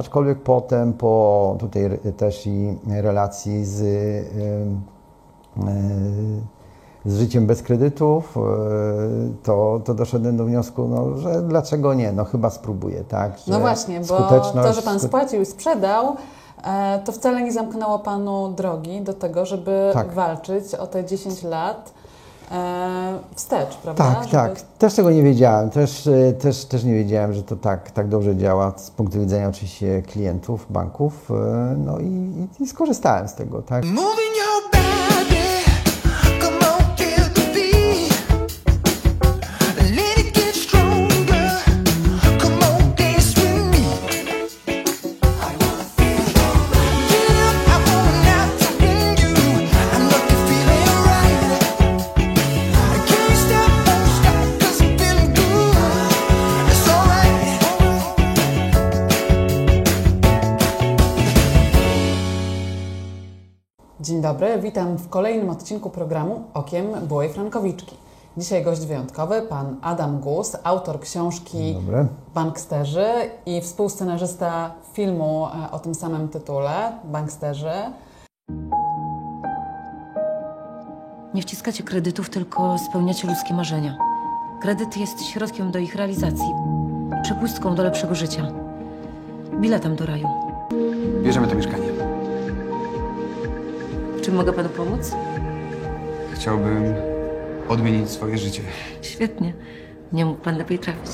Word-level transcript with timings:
Aczkolwiek 0.00 0.38
potem, 0.38 0.92
po 0.92 1.56
tutaj 1.58 1.98
też 2.16 2.46
i 2.46 2.76
relacji 2.86 3.64
z, 3.64 3.80
ym, 3.80 4.80
e, 7.06 7.10
z 7.10 7.18
życiem 7.18 7.46
bez 7.46 7.62
kredytów, 7.62 8.36
e, 8.36 8.40
to, 9.42 9.80
to 9.84 9.94
doszedłem 9.94 10.36
do 10.36 10.44
wniosku, 10.44 10.88
no, 10.88 11.16
że 11.16 11.42
dlaczego 11.42 11.94
nie? 11.94 12.12
No 12.12 12.24
chyba 12.24 12.50
spróbuję, 12.50 13.04
tak? 13.04 13.32
No 13.46 13.54
Że 13.54 13.60
właśnie, 13.60 14.00
bo 14.00 14.18
to, 14.52 14.72
że 14.72 14.82
Pan 14.82 15.00
spłacił 15.00 15.42
i 15.42 15.46
sprzedał, 15.46 16.16
e, 16.64 17.00
to 17.04 17.12
wcale 17.12 17.42
nie 17.42 17.52
zamknęło 17.52 17.98
Panu 17.98 18.48
drogi 18.48 19.00
do 19.00 19.14
tego, 19.14 19.46
żeby 19.46 19.90
Tak. 19.92 20.12
walczyć 20.12 20.74
o 20.74 20.86
te 20.86 21.04
10 21.04 21.42
lat 21.42 21.92
wstecz, 23.34 23.76
prawda? 23.76 24.04
Tak, 24.04 24.18
żeby... 24.22 24.30
tak. 24.32 24.60
Też 24.60 24.94
tego 24.94 25.10
nie 25.10 25.22
wiedziałem. 25.22 25.70
Też, 25.70 26.06
e, 26.06 26.32
też, 26.32 26.64
też 26.64 26.84
nie 26.84 26.94
wiedziałem, 26.94 27.32
że 27.32 27.42
to 27.42 27.56
tak, 27.56 27.90
tak 27.90 28.08
dobrze 28.08 28.36
działa 28.36 28.72
z 28.76 28.90
punktu 28.90 29.20
widzenia 29.20 29.48
oczywiście 29.48 30.02
klientów, 30.02 30.66
banków. 30.70 31.30
e, 31.30 31.34
No 31.76 31.98
i, 31.98 32.04
i, 32.04 32.62
i 32.62 32.66
skorzystałem 32.66 33.28
z 33.28 33.34
tego, 33.34 33.62
tak. 33.62 33.84
Dzień 64.10 64.22
dobry, 64.22 64.58
witam 64.58 64.96
w 64.96 65.08
kolejnym 65.08 65.50
odcinku 65.50 65.90
programu 65.90 66.44
Okiem 66.54 66.86
Byłej 67.08 67.28
Frankowiczki. 67.28 67.96
Dzisiaj 68.36 68.64
gość 68.64 68.86
wyjątkowy, 68.86 69.42
pan 69.42 69.76
Adam 69.82 70.20
Gus, 70.20 70.56
autor 70.64 71.00
książki. 71.00 71.76
Banksterzy 72.34 73.06
i 73.46 73.60
współscenarzysta 73.60 74.74
filmu 74.92 75.46
e, 75.46 75.70
o 75.70 75.78
tym 75.78 75.94
samym 75.94 76.28
tytule, 76.28 76.92
Banksterzy. 77.04 77.72
Nie 81.34 81.42
wciskacie 81.42 81.82
kredytów, 81.82 82.30
tylko 82.30 82.78
spełniacie 82.78 83.28
ludzkie 83.28 83.54
marzenia. 83.54 83.98
Kredyt 84.62 84.96
jest 84.96 85.22
środkiem 85.22 85.70
do 85.70 85.78
ich 85.78 85.94
realizacji, 85.94 86.52
przepustką 87.22 87.74
do 87.74 87.82
lepszego 87.82 88.14
życia, 88.14 88.52
biletem 89.60 89.96
do 89.96 90.06
raju. 90.06 90.28
Bierzemy 91.22 91.48
to 91.48 91.54
mieszkanie. 91.54 91.89
Czym 94.30 94.36
mogę 94.36 94.52
panu 94.52 94.68
pomóc? 94.68 95.12
Chciałbym 96.34 96.94
odmienić 97.68 98.10
swoje 98.10 98.38
życie. 98.38 98.62
Świetnie. 99.02 99.54
Nie 100.12 100.24
mógł 100.24 100.40
pan 100.40 100.58
lepiej 100.58 100.78
trafić. 100.78 101.10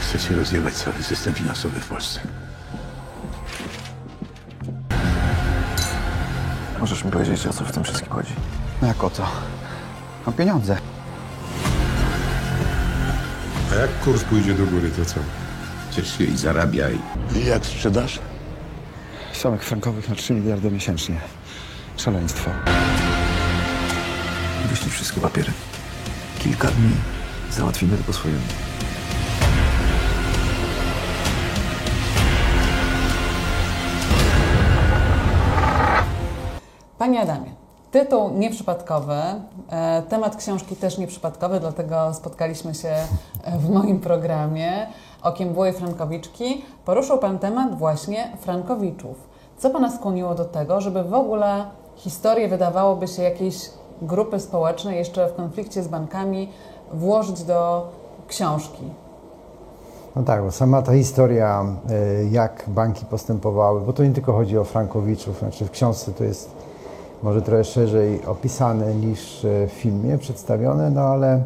Chcecie 0.00 0.36
rozjebać 0.36 0.74
cały 0.74 1.02
system 1.02 1.34
finansowy 1.34 1.80
w 1.80 1.88
Polsce. 1.88 2.20
Możesz 6.80 7.04
mi 7.04 7.10
powiedzieć, 7.10 7.46
o 7.46 7.52
co 7.52 7.64
w 7.64 7.72
tym 7.72 7.84
wszystkim 7.84 8.08
chodzi? 8.08 8.32
No 8.82 8.88
jak 8.88 9.04
o 9.04 9.10
co? 9.10 9.26
Mam 10.26 10.34
pieniądze. 10.34 10.93
A 13.72 13.74
jak 13.74 14.00
kurs 14.00 14.24
pójdzie 14.24 14.54
do 14.54 14.66
góry, 14.66 14.90
to 14.90 15.04
co? 15.04 15.20
Ciesz 15.90 16.18
się 16.18 16.24
i 16.24 16.36
zarabiaj. 16.36 16.98
I 17.36 17.44
jak 17.44 17.66
sprzedasz? 17.66 18.18
Samych 19.32 19.64
frankowych 19.64 20.08
na 20.08 20.14
3 20.14 20.34
miliardy 20.34 20.70
miesięcznie. 20.70 21.20
Szaleństwo. 21.96 22.50
Wyślij 24.70 24.90
wszystkie 24.90 25.20
papiery. 25.20 25.52
Kilka 26.38 26.68
dni. 26.68 26.90
Załatwimy 27.50 27.96
to 27.96 28.04
po 28.04 28.12
swojemu. 28.12 28.42
Panie 36.98 37.20
Adamie, 37.20 37.53
tytuł 37.94 38.30
nieprzypadkowy, 38.30 39.14
e, 39.70 40.02
temat 40.02 40.36
książki 40.36 40.76
też 40.76 40.98
nieprzypadkowy, 40.98 41.60
dlatego 41.60 42.14
spotkaliśmy 42.14 42.74
się 42.74 42.88
e, 43.44 43.58
w 43.58 43.70
moim 43.70 44.00
programie 44.00 44.86
Okiem 45.22 45.52
Byłej 45.52 45.72
Frankowiczki. 45.72 46.64
Poruszył 46.84 47.18
Pan 47.18 47.38
temat 47.38 47.78
właśnie 47.78 48.36
Frankowiczów. 48.40 49.16
Co 49.58 49.70
Pana 49.70 49.90
skłoniło 49.90 50.34
do 50.34 50.44
tego, 50.44 50.80
żeby 50.80 51.04
w 51.04 51.14
ogóle 51.14 51.64
historię, 51.96 52.48
wydawałoby 52.48 53.08
się, 53.08 53.22
jakiejś 53.22 53.70
grupy 54.02 54.40
społecznej 54.40 54.98
jeszcze 54.98 55.28
w 55.28 55.34
konflikcie 55.34 55.82
z 55.82 55.88
bankami 55.88 56.48
włożyć 56.92 57.42
do 57.42 57.88
książki? 58.28 58.84
No 60.16 60.22
tak, 60.22 60.42
bo 60.42 60.50
sama 60.50 60.82
ta 60.82 60.92
historia, 60.92 61.64
e, 61.90 62.24
jak 62.24 62.64
banki 62.68 63.04
postępowały, 63.06 63.80
bo 63.80 63.92
to 63.92 64.04
nie 64.04 64.12
tylko 64.12 64.32
chodzi 64.32 64.58
o 64.58 64.64
Frankowiczów, 64.64 65.38
znaczy 65.38 65.64
w 65.64 65.70
książce 65.70 66.12
to 66.12 66.24
jest 66.24 66.73
może 67.24 67.42
trochę 67.42 67.64
szerzej 67.64 68.26
opisane 68.26 68.94
niż 68.94 69.44
e, 69.44 69.66
w 69.68 69.72
filmie 69.72 70.18
przedstawione, 70.18 70.90
no 70.90 71.00
ale 71.00 71.42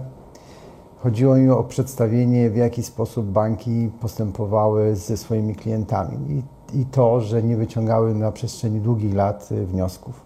chodziło 0.96 1.36
mi 1.36 1.50
o 1.50 1.64
przedstawienie, 1.64 2.50
w 2.50 2.56
jaki 2.56 2.82
sposób 2.82 3.26
banki 3.26 3.90
postępowały 4.00 4.96
ze 4.96 5.16
swoimi 5.16 5.54
klientami 5.54 6.42
i, 6.74 6.80
i 6.80 6.86
to, 6.86 7.20
że 7.20 7.42
nie 7.42 7.56
wyciągały 7.56 8.14
na 8.14 8.32
przestrzeni 8.32 8.80
długich 8.80 9.14
lat 9.14 9.48
e, 9.52 9.64
wniosków. 9.64 10.22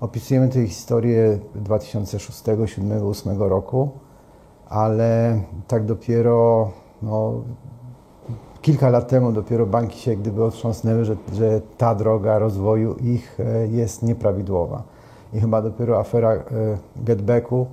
Opisujemy 0.00 0.48
tę 0.48 0.66
historię 0.66 1.38
2006, 1.54 2.42
2007, 2.42 2.88
2008 2.88 3.42
roku, 3.42 3.88
ale 4.68 5.40
tak 5.68 5.84
dopiero 5.84 6.70
no, 7.02 7.32
kilka 8.62 8.88
lat 8.90 9.08
temu 9.08 9.32
dopiero 9.32 9.66
banki 9.66 9.98
się 9.98 10.16
gdyby 10.16 10.44
otrząsnęły, 10.44 11.04
że, 11.04 11.16
że 11.32 11.60
ta 11.78 11.94
droga 11.94 12.38
rozwoju 12.38 12.94
ich 12.94 13.40
e, 13.40 13.66
jest 13.66 14.02
nieprawidłowa. 14.02 14.82
I 15.32 15.40
chyba 15.40 15.62
dopiero 15.62 15.98
afera 16.00 16.32
e, 16.32 16.42
getbacku 16.96 17.66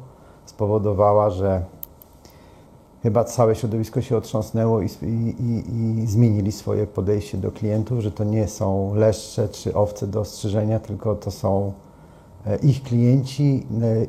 spowodowała, 0.46 1.30
że 1.30 1.64
chyba 3.04 3.24
całe 3.24 3.56
środowisko 3.56 4.02
się 4.02 4.18
otrząsnęło 4.18 4.82
i, 4.82 4.86
i, 5.02 5.64
i, 6.04 6.08
zmienili 6.08 6.52
swoje 6.52 6.88
podejście 6.88 7.38
do 7.38 7.52
klientów, 7.52 8.00
że 8.00 8.12
to 8.12 8.24
nie 8.24 8.48
są 8.48 8.96
leszcze 8.96 9.50
czy 9.50 9.74
owce 9.74 10.08
do 10.08 10.20
ostrzyżenia, 10.20 10.80
tylko 10.80 11.16
to 11.16 11.32
są 11.32 11.74
e, 12.48 12.56
ich 12.58 12.84
klienci 12.84 13.68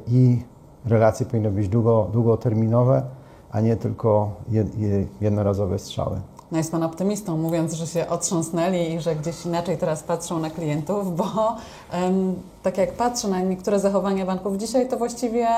i 0.08 0.42
relacje 0.84 1.26
powinny 1.26 1.50
być 1.50 1.68
długo, 1.68 2.08
długoterminowe, 2.12 3.02
a 3.50 3.60
nie 3.60 3.76
tylko 3.76 4.30
jed, 4.48 4.78
je- 4.78 5.06
jednorazowe 5.20 5.78
strzały. 5.78 6.20
No 6.52 6.58
jest 6.58 6.72
Pan 6.72 6.82
optymistą, 6.82 7.36
mówiąc, 7.36 7.72
że 7.72 7.86
się 7.86 8.08
otrząsnnęli 8.08 8.94
i 8.94 9.00
że 9.00 9.16
gdzieś 9.16 9.46
inaczej 9.46 9.78
teraz 9.78 10.02
patrzą 10.02 10.38
na 10.38 10.50
klientów, 10.50 11.16
bo 11.16 11.56
em, 11.90 12.34
tak 12.62 12.78
jak 12.78 12.92
patrzę 12.92 13.28
na 13.28 13.40
niektóre 13.40 13.80
zachowania 13.80 14.26
banków 14.26 14.56
dzisiaj, 14.56 14.88
to 14.88 14.96
właściwie 14.96 15.48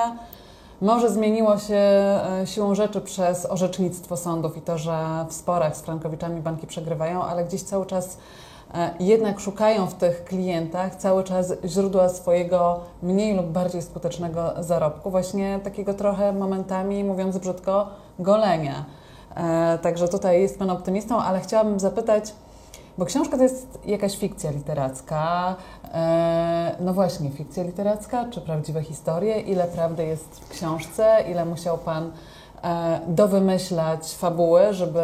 może 0.81 1.09
zmieniło 1.09 1.57
się 1.57 1.75
e, 1.75 2.41
siłą 2.45 2.75
rzeczy 2.75 3.01
przez 3.01 3.45
orzecznictwo 3.45 4.17
sądów 4.17 4.57
i 4.57 4.61
to, 4.61 4.77
że 4.77 5.25
w 5.29 5.33
sporach 5.33 5.77
z 5.77 5.81
frankowiczami 5.81 6.41
banki 6.41 6.67
przegrywają, 6.67 7.23
ale 7.23 7.45
gdzieś 7.45 7.61
cały 7.63 7.85
czas 7.85 8.17
e, 8.73 8.93
jednak 8.99 9.39
szukają 9.39 9.87
w 9.87 9.93
tych 9.93 10.23
klientach 10.23 10.95
cały 10.95 11.23
czas 11.23 11.53
źródła 11.65 12.09
swojego 12.09 12.79
mniej 13.03 13.35
lub 13.35 13.45
bardziej 13.45 13.81
skutecznego 13.81 14.53
zarobku, 14.59 15.11
właśnie 15.11 15.59
takiego 15.63 15.93
trochę 15.93 16.33
momentami, 16.33 17.03
mówiąc 17.03 17.37
brzydko, 17.37 17.87
golenia. 18.19 18.85
E, 19.39 19.77
Także 19.81 20.07
tutaj 20.07 20.41
jest 20.41 20.59
Pan 20.59 20.69
optymistą, 20.69 21.21
ale 21.21 21.39
chciałabym 21.39 21.79
zapytać, 21.79 22.33
bo 22.97 23.05
książka 23.05 23.37
to 23.37 23.43
jest 23.43 23.79
jakaś 23.85 24.17
fikcja 24.17 24.51
literacka. 24.51 25.55
E, 25.93 26.75
No 26.79 26.93
właśnie, 26.93 27.29
fikcja 27.29 27.63
literacka 27.63 28.25
czy 28.31 28.41
prawdziwe 28.41 28.83
historie? 28.83 29.39
Ile 29.39 29.67
prawdy 29.67 30.05
jest 30.05 30.39
w 30.39 30.49
książce? 30.49 31.15
Ile 31.31 31.45
musiał 31.45 31.77
Pan 31.77 32.11
e, 32.63 32.99
dowymyślać 33.07 34.15
fabuły, 34.15 34.73
żeby 34.73 35.01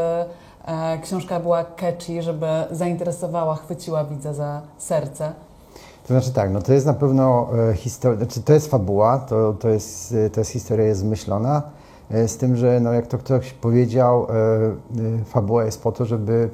książka 1.04 1.40
była 1.40 1.64
catchy, 1.64 2.22
żeby 2.22 2.48
zainteresowała, 2.72 3.56
chwyciła 3.56 4.04
widza 4.04 4.34
za 4.34 4.62
serce? 4.78 5.34
To 6.08 6.08
znaczy 6.08 6.32
tak, 6.32 6.52
no 6.52 6.62
to 6.62 6.74
jest 6.74 6.86
na 6.86 6.94
pewno 6.94 7.48
historia, 7.76 8.18
znaczy 8.18 8.42
to 8.42 8.54
jest 8.54 8.72
fabuła, 8.72 9.18
to, 9.18 9.54
to, 9.54 9.70
jest, 9.70 10.16
to 10.34 10.40
jest 10.42 10.52
historia 10.52 10.86
jest 10.86 11.00
zmyślona, 11.02 11.62
z 12.28 12.38
tym, 12.38 12.56
że 12.56 12.80
no 12.80 12.94
jak 12.94 13.08
to 13.08 13.18
ktoś 13.18 13.54
powiedział, 13.54 14.28
e, 14.30 14.34
e, 14.34 15.26
fabuła 15.26 15.66
jest 15.66 15.84
po 15.84 15.92
to, 15.92 16.06
żeby 16.06 16.50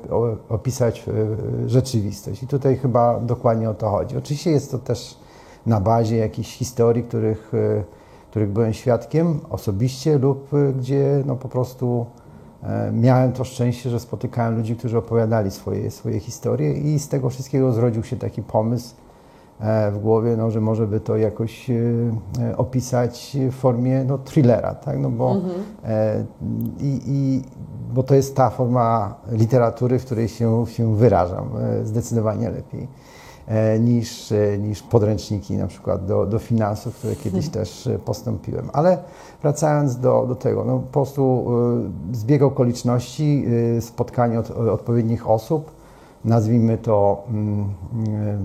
opisać 0.49 1.05
e, 1.07 1.69
rzeczywistość 1.69 2.43
i 2.43 2.47
tutaj 2.47 2.77
chyba 2.77 3.19
dokładnie 3.19 3.69
o 3.69 3.73
to 3.73 3.89
chodzi. 3.89 4.17
Oczywiście 4.17 4.51
jest 4.51 4.71
to 4.71 4.79
też 4.79 5.17
na 5.65 5.79
bazie 5.79 6.17
jakichś 6.17 6.57
historii, 6.57 7.03
których, 7.03 7.51
e, 7.53 7.83
których 8.29 8.49
byłem 8.49 8.73
świadkiem 8.73 9.39
osobiście 9.49 10.17
lub 10.17 10.49
gdzie 10.79 11.23
no 11.25 11.35
po 11.35 11.49
prostu 11.49 12.05
e, 12.63 12.91
miałem 12.91 13.31
to 13.31 13.43
szczęście, 13.43 13.89
że 13.89 13.99
spotykałem 13.99 14.57
ludzi, 14.57 14.75
którzy 14.75 14.97
opowiadali 14.97 15.51
swoje, 15.51 15.91
swoje 15.91 16.19
historie 16.19 16.73
i 16.73 16.99
z 16.99 17.07
tego 17.07 17.29
wszystkiego 17.29 17.71
zrodził 17.71 18.03
się 18.03 18.17
taki 18.17 18.43
pomysł 18.43 18.95
e, 18.95 19.00
w 19.91 19.99
głowie, 20.01 20.37
no, 20.37 20.51
że 20.51 20.61
może 20.61 20.87
by 20.87 20.99
to 20.99 21.17
jakoś 21.17 21.69
e, 21.69 21.73
e, 22.39 22.57
opisać 22.57 23.37
w 23.51 23.55
formie 23.55 24.03
no, 24.03 24.17
thrillera, 24.17 24.75
tak? 24.75 24.99
no, 24.99 25.09
bo, 25.09 25.35
e, 25.83 26.23
i, 26.79 27.01
i, 27.05 27.41
bo 27.93 28.03
to 28.03 28.15
jest 28.15 28.35
ta 28.35 28.49
forma 28.49 29.15
literatury, 29.31 29.99
w 29.99 30.05
której 30.05 30.27
się, 30.27 30.65
się 30.67 30.95
wyrażam 30.95 31.49
e, 31.57 31.85
zdecydowanie 31.85 32.49
lepiej 32.49 32.87
e, 33.47 33.79
niż, 33.79 34.31
e, 34.31 34.57
niż 34.57 34.83
podręczniki 34.83 35.57
na 35.57 35.67
przykład 35.67 36.05
do, 36.05 36.25
do 36.25 36.39
finansów, 36.39 36.95
które 36.95 37.15
kiedyś 37.23 37.49
też 37.49 37.87
e, 37.87 37.99
postąpiłem. 37.99 38.69
Ale 38.73 38.97
wracając 39.41 39.97
do, 39.97 40.25
do 40.27 40.35
tego, 40.35 40.65
no, 40.65 40.79
po 40.79 40.91
prostu 40.91 41.47
e, 42.11 42.15
zbieg 42.15 42.41
okoliczności, 42.41 43.45
e, 43.77 43.81
spotkanie 43.81 44.39
od, 44.39 44.51
odpowiednich 44.51 45.29
osób, 45.29 45.80
nazwijmy 46.25 46.77
to 46.77 47.23
mm, 47.29 47.61
e, 47.61 48.37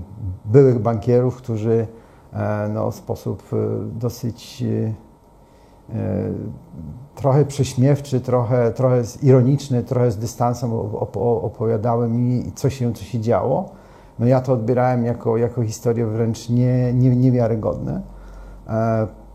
byłych 0.45 0.79
bankierów, 0.79 1.37
którzy 1.37 1.87
e, 2.33 2.69
no, 2.75 2.91
w 2.91 2.95
sposób 2.95 3.43
e, 3.53 3.57
dosyć 3.99 4.65
trochę 7.15 7.45
prześmiewczy, 7.45 8.21
trochę, 8.21 8.73
trochę 8.73 9.03
ironiczny, 9.23 9.83
trochę 9.83 10.11
z 10.11 10.17
dystansem 10.19 10.71
op- 10.71 10.93
op- 10.93 11.45
opowiadały 11.45 12.09
mi, 12.09 12.53
co 12.55 12.71
się, 12.71 12.93
co 12.93 13.05
się 13.05 13.21
działo. 13.21 13.71
No 14.19 14.27
ja 14.27 14.41
to 14.41 14.53
odbierałem 14.53 15.05
jako, 15.05 15.37
jako 15.37 15.63
historię 15.63 16.07
wręcz 16.07 16.49
nie, 16.49 16.93
nie, 16.93 17.17
niewiarygodne. 17.17 18.03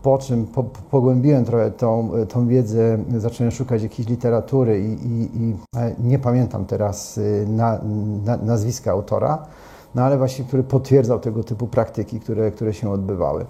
Po 0.02 0.18
czym 0.18 0.46
po, 0.46 0.64
pogłębiłem 0.90 1.44
trochę 1.44 1.70
tą, 1.70 2.10
tą 2.28 2.48
wiedzę, 2.48 2.98
zacząłem 3.18 3.50
szukać 3.50 3.82
jakiejś 3.82 4.08
literatury 4.08 4.80
i, 4.80 5.06
i, 5.06 5.42
i 5.42 5.56
e, 5.76 5.94
nie 6.04 6.18
pamiętam 6.18 6.64
teraz 6.64 7.18
y, 7.18 7.46
na, 7.48 7.78
na, 8.24 8.36
nazwiska 8.36 8.90
autora, 8.90 9.46
no 9.94 10.02
ale 10.02 10.18
właśnie, 10.18 10.44
który 10.44 10.62
potwierdzał 10.62 11.20
tego 11.20 11.44
typu 11.44 11.66
praktyki, 11.66 12.20
które, 12.20 12.50
które 12.50 12.74
się 12.74 12.90
odbywały. 12.90 13.46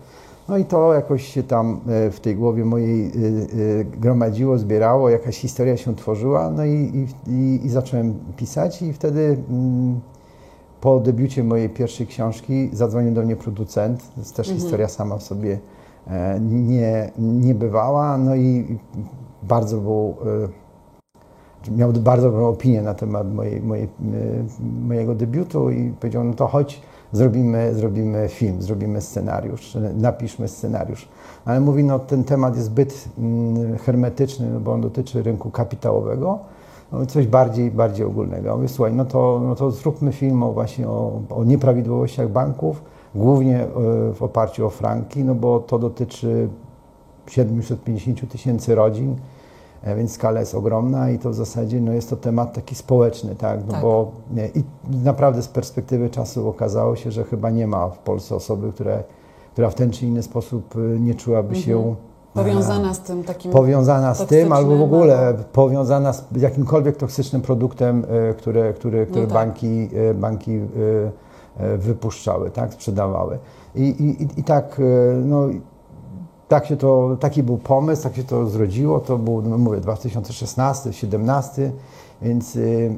No 0.48 0.58
i 0.58 0.64
to 0.64 0.94
jakoś 0.94 1.28
się 1.28 1.42
tam 1.42 1.80
e, 1.88 2.10
w 2.10 2.20
tej 2.20 2.36
głowie 2.36 2.64
mojej 2.64 3.06
y, 3.06 3.10
y, 3.54 3.86
gromadziło, 4.00 4.58
zbierało, 4.58 5.08
jakaś 5.08 5.38
historia 5.38 5.76
się 5.76 5.96
tworzyła, 5.96 6.50
no 6.50 6.64
i, 6.64 7.06
i, 7.26 7.60
i, 7.64 7.68
zacząłem 7.68 8.14
pisać 8.36 8.82
i 8.82 8.92
wtedy 8.92 9.38
mm, 9.50 10.00
po 10.80 11.00
debiucie 11.00 11.44
mojej 11.44 11.68
pierwszej 11.68 12.06
książki 12.06 12.70
zadzwonił 12.72 13.14
do 13.14 13.22
mnie 13.22 13.36
producent. 13.36 14.02
To 14.14 14.20
jest 14.20 14.36
też 14.36 14.46
historia 14.46 14.88
sama 14.88 15.16
w 15.16 15.22
sobie 15.22 15.58
nie, 16.40 17.10
niebywała. 17.18 18.18
No 18.18 18.36
i 18.36 18.78
bardzo 19.42 19.78
był, 19.78 20.14
e, 21.68 21.72
miał 21.76 21.92
bardzo 21.92 22.30
dobrą 22.30 22.48
opinię 22.48 22.82
na 22.82 22.94
temat 22.94 23.34
mojej, 23.34 23.60
mojej, 23.60 23.84
e, 23.84 23.88
mojego 24.88 25.14
debiutu 25.14 25.70
i 25.70 25.90
powiedział, 25.90 26.24
no 26.24 26.34
to 26.34 26.46
chodź, 26.46 26.82
zrobimy, 27.12 27.74
zrobimy 27.74 28.28
film, 28.28 28.62
zrobimy 28.62 29.00
scenariusz, 29.00 29.76
napiszmy 29.96 30.48
scenariusz. 30.48 31.08
Ale 31.44 31.60
mówi, 31.60 31.84
no 31.84 31.98
ten 31.98 32.24
temat 32.24 32.56
jest 32.56 32.66
zbyt 32.66 33.08
mm, 33.18 33.78
hermetyczny, 33.78 34.50
no 34.50 34.60
bo 34.60 34.72
on 34.72 34.80
dotyczy 34.80 35.22
rynku 35.22 35.50
kapitałowego. 35.50 36.38
No, 36.92 37.06
coś 37.06 37.26
bardziej, 37.26 37.70
bardziej 37.70 38.06
ogólnego. 38.06 38.62
Ja 38.62 38.68
słuchaj, 38.68 38.94
no 38.94 39.04
to, 39.04 39.40
no 39.44 39.54
to 39.54 39.70
zróbmy 39.70 40.12
film 40.12 40.42
o 40.42 40.52
właśnie 40.52 40.88
o, 40.88 41.20
o 41.30 41.44
nieprawidłowościach 41.44 42.28
banków, 42.28 42.82
głównie 43.14 43.60
e, 43.60 43.68
w 44.14 44.22
oparciu 44.22 44.66
o 44.66 44.70
franki, 44.70 45.24
no 45.24 45.34
bo 45.34 45.60
to 45.60 45.78
dotyczy 45.78 46.48
750 47.26 48.32
tysięcy 48.32 48.74
rodzin, 48.74 49.16
e, 49.82 49.96
więc 49.96 50.12
skala 50.12 50.40
jest 50.40 50.54
ogromna 50.54 51.10
i 51.10 51.18
to 51.18 51.30
w 51.30 51.34
zasadzie 51.34 51.80
no, 51.80 51.92
jest 51.92 52.10
to 52.10 52.16
temat 52.16 52.54
taki 52.54 52.74
społeczny, 52.74 53.34
tak? 53.34 53.60
No 53.66 53.72
Tak. 53.72 53.82
bo 53.82 54.10
nie, 54.34 54.46
i 54.46 54.62
naprawdę 55.04 55.42
z 55.42 55.48
perspektywy 55.48 56.10
czasu 56.10 56.48
okazało 56.48 56.96
się, 56.96 57.10
że 57.10 57.24
chyba 57.24 57.50
nie 57.50 57.66
ma 57.66 57.88
w 57.88 57.98
Polsce 57.98 58.34
osoby, 58.34 58.72
które, 58.72 59.04
która 59.52 59.70
w 59.70 59.74
ten 59.74 59.90
czy 59.90 60.06
inny 60.06 60.22
sposób 60.22 60.74
e, 60.76 61.00
nie 61.00 61.14
czułaby 61.14 61.56
się 61.56 61.94
Powiązana 62.34 62.94
z 62.94 63.00
tym 63.00 63.24
takim... 63.24 63.52
powiązana 63.52 64.14
z 64.14 64.26
tym, 64.26 64.52
albo 64.52 64.76
w 64.76 64.82
ogóle 64.82 65.34
powiązana 65.52 66.12
z 66.12 66.24
jakimkolwiek 66.36 66.96
toksycznym 66.96 67.42
produktem, 67.42 68.06
e, 68.08 68.34
które, 68.34 68.72
które, 68.72 69.06
które 69.06 69.26
tak. 69.26 69.34
banki, 69.34 69.88
banki 70.14 70.60
wypuszczały, 71.78 72.50
tak, 72.50 72.72
sprzedawały. 72.74 73.38
I, 73.74 73.82
i, 73.82 74.40
i- 74.40 74.44
tak, 74.44 74.80
e, 74.80 75.14
no, 75.16 75.46
tak 76.48 76.66
się 76.66 76.76
to, 76.76 77.16
taki 77.20 77.42
był 77.42 77.58
pomysł, 77.58 78.02
tak 78.02 78.16
się 78.16 78.24
to 78.24 78.46
zrodziło, 78.46 79.00
to 79.00 79.18
był, 79.18 79.42
no 79.42 79.58
mówię, 79.58 79.80
2016, 79.80 80.82
2017, 80.82 81.72
więc 82.22 82.56
e, 82.56 82.60
e, 82.60 82.92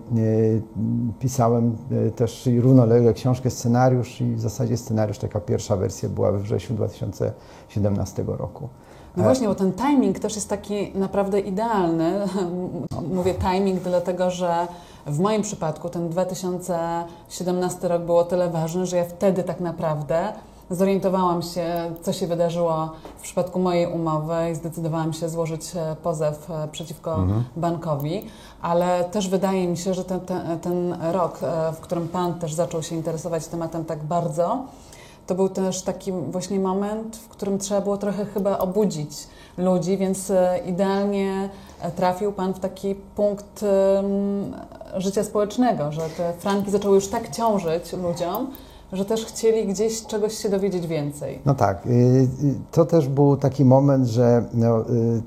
pisałem 1.20 1.76
e, 2.06 2.10
też 2.10 2.46
i 2.46 2.60
równolegle 2.60 3.12
książkę, 3.14 3.50
scenariusz 3.50 4.20
i 4.20 4.34
w 4.34 4.40
zasadzie 4.40 4.76
scenariusz, 4.76 5.18
taka 5.18 5.40
pierwsza 5.40 5.76
wersja 5.76 6.08
była 6.08 6.32
we 6.32 6.38
wrześniu 6.38 6.76
2017 6.76 8.24
roku. 8.26 8.68
No 9.16 9.22
właśnie, 9.22 9.49
bo 9.49 9.55
ten 9.55 9.72
timing 9.72 10.19
też 10.19 10.34
jest 10.34 10.49
taki 10.49 10.93
naprawdę 10.94 11.40
idealny. 11.40 12.12
Mówię 13.14 13.34
timing 13.34 13.81
dlatego, 13.82 14.31
że 14.31 14.66
w 15.06 15.19
moim 15.19 15.43
przypadku 15.43 15.88
ten 15.88 16.08
2017 16.08 17.88
rok 17.88 18.02
było 18.02 18.25
tyle 18.25 18.50
ważny, 18.50 18.87
że 18.87 18.96
ja 18.96 19.05
wtedy 19.05 19.43
tak 19.43 19.61
naprawdę 19.61 20.32
zorientowałam 20.70 21.43
się, 21.43 21.94
co 22.02 22.12
się 22.12 22.26
wydarzyło 22.26 22.93
w 23.19 23.22
przypadku 23.22 23.58
mojej 23.58 23.87
umowy 23.87 24.34
i 24.52 24.55
zdecydowałam 24.55 25.12
się 25.12 25.28
złożyć 25.28 25.76
e, 25.76 25.96
pozew 26.02 26.50
e, 26.50 26.69
przeciwko 26.69 27.26
bankowi, 27.56 28.26
ale 28.62 29.05
też 29.05 29.28
wydaje 29.28 29.69
mi 29.69 29.76
się, 29.76 29.94
że 29.94 30.05
ten, 30.05 30.20
ten, 30.20 30.60
ten 30.60 30.96
rok, 31.12 31.38
e, 31.43 31.72
w 31.72 31.81
którym 31.81 32.08
Pan 32.08 32.34
też 32.34 32.55
zaczął 32.55 32.82
się 32.82 32.96
interesować 32.96 33.46
tematem 33.46 33.84
tak 33.84 34.05
bardzo, 34.05 34.64
to 35.26 35.34
był 35.34 35.48
też 35.48 35.82
taki 35.82 36.12
właśnie 36.12 36.60
moment, 36.60 37.16
w 37.16 37.28
którym 37.28 37.58
trzeba 37.58 37.80
było 37.80 37.96
trochę 37.96 38.24
chyba 38.24 38.58
obudzić 38.58 39.10
ludzi, 39.58 39.96
więc 39.96 40.30
e, 40.30 40.58
idealnie 40.66 41.48
e, 41.80 41.90
trafił 41.90 42.32
Pan 42.32 42.54
w 42.54 42.60
taki 42.60 42.94
punkt 42.94 43.64
życia 44.96 45.24
społecznego, 45.24 45.92
że 45.92 46.00
te 46.16 46.32
franki 46.32 46.70
zaczęły 46.70 46.94
już 46.94 47.08
tak 47.08 47.30
ciążyć 47.30 47.92
ludziom, 47.92 48.46
że 48.92 49.04
też 49.04 49.24
chcieli 49.24 49.66
gdzieś 49.66 50.06
czegoś 50.06 50.38
się 50.38 50.48
dowiedzieć 50.48 50.86
więcej. 50.86 51.40
No 51.46 51.54
tak, 51.54 51.86
y, 51.86 51.90
y, 51.90 52.28
to 52.72 52.84
też 52.84 53.08
był 53.08 53.36
taki 53.36 53.64
moment, 53.64 54.06
że 54.06 54.44
no, 54.54 54.80
y, 54.80 55.22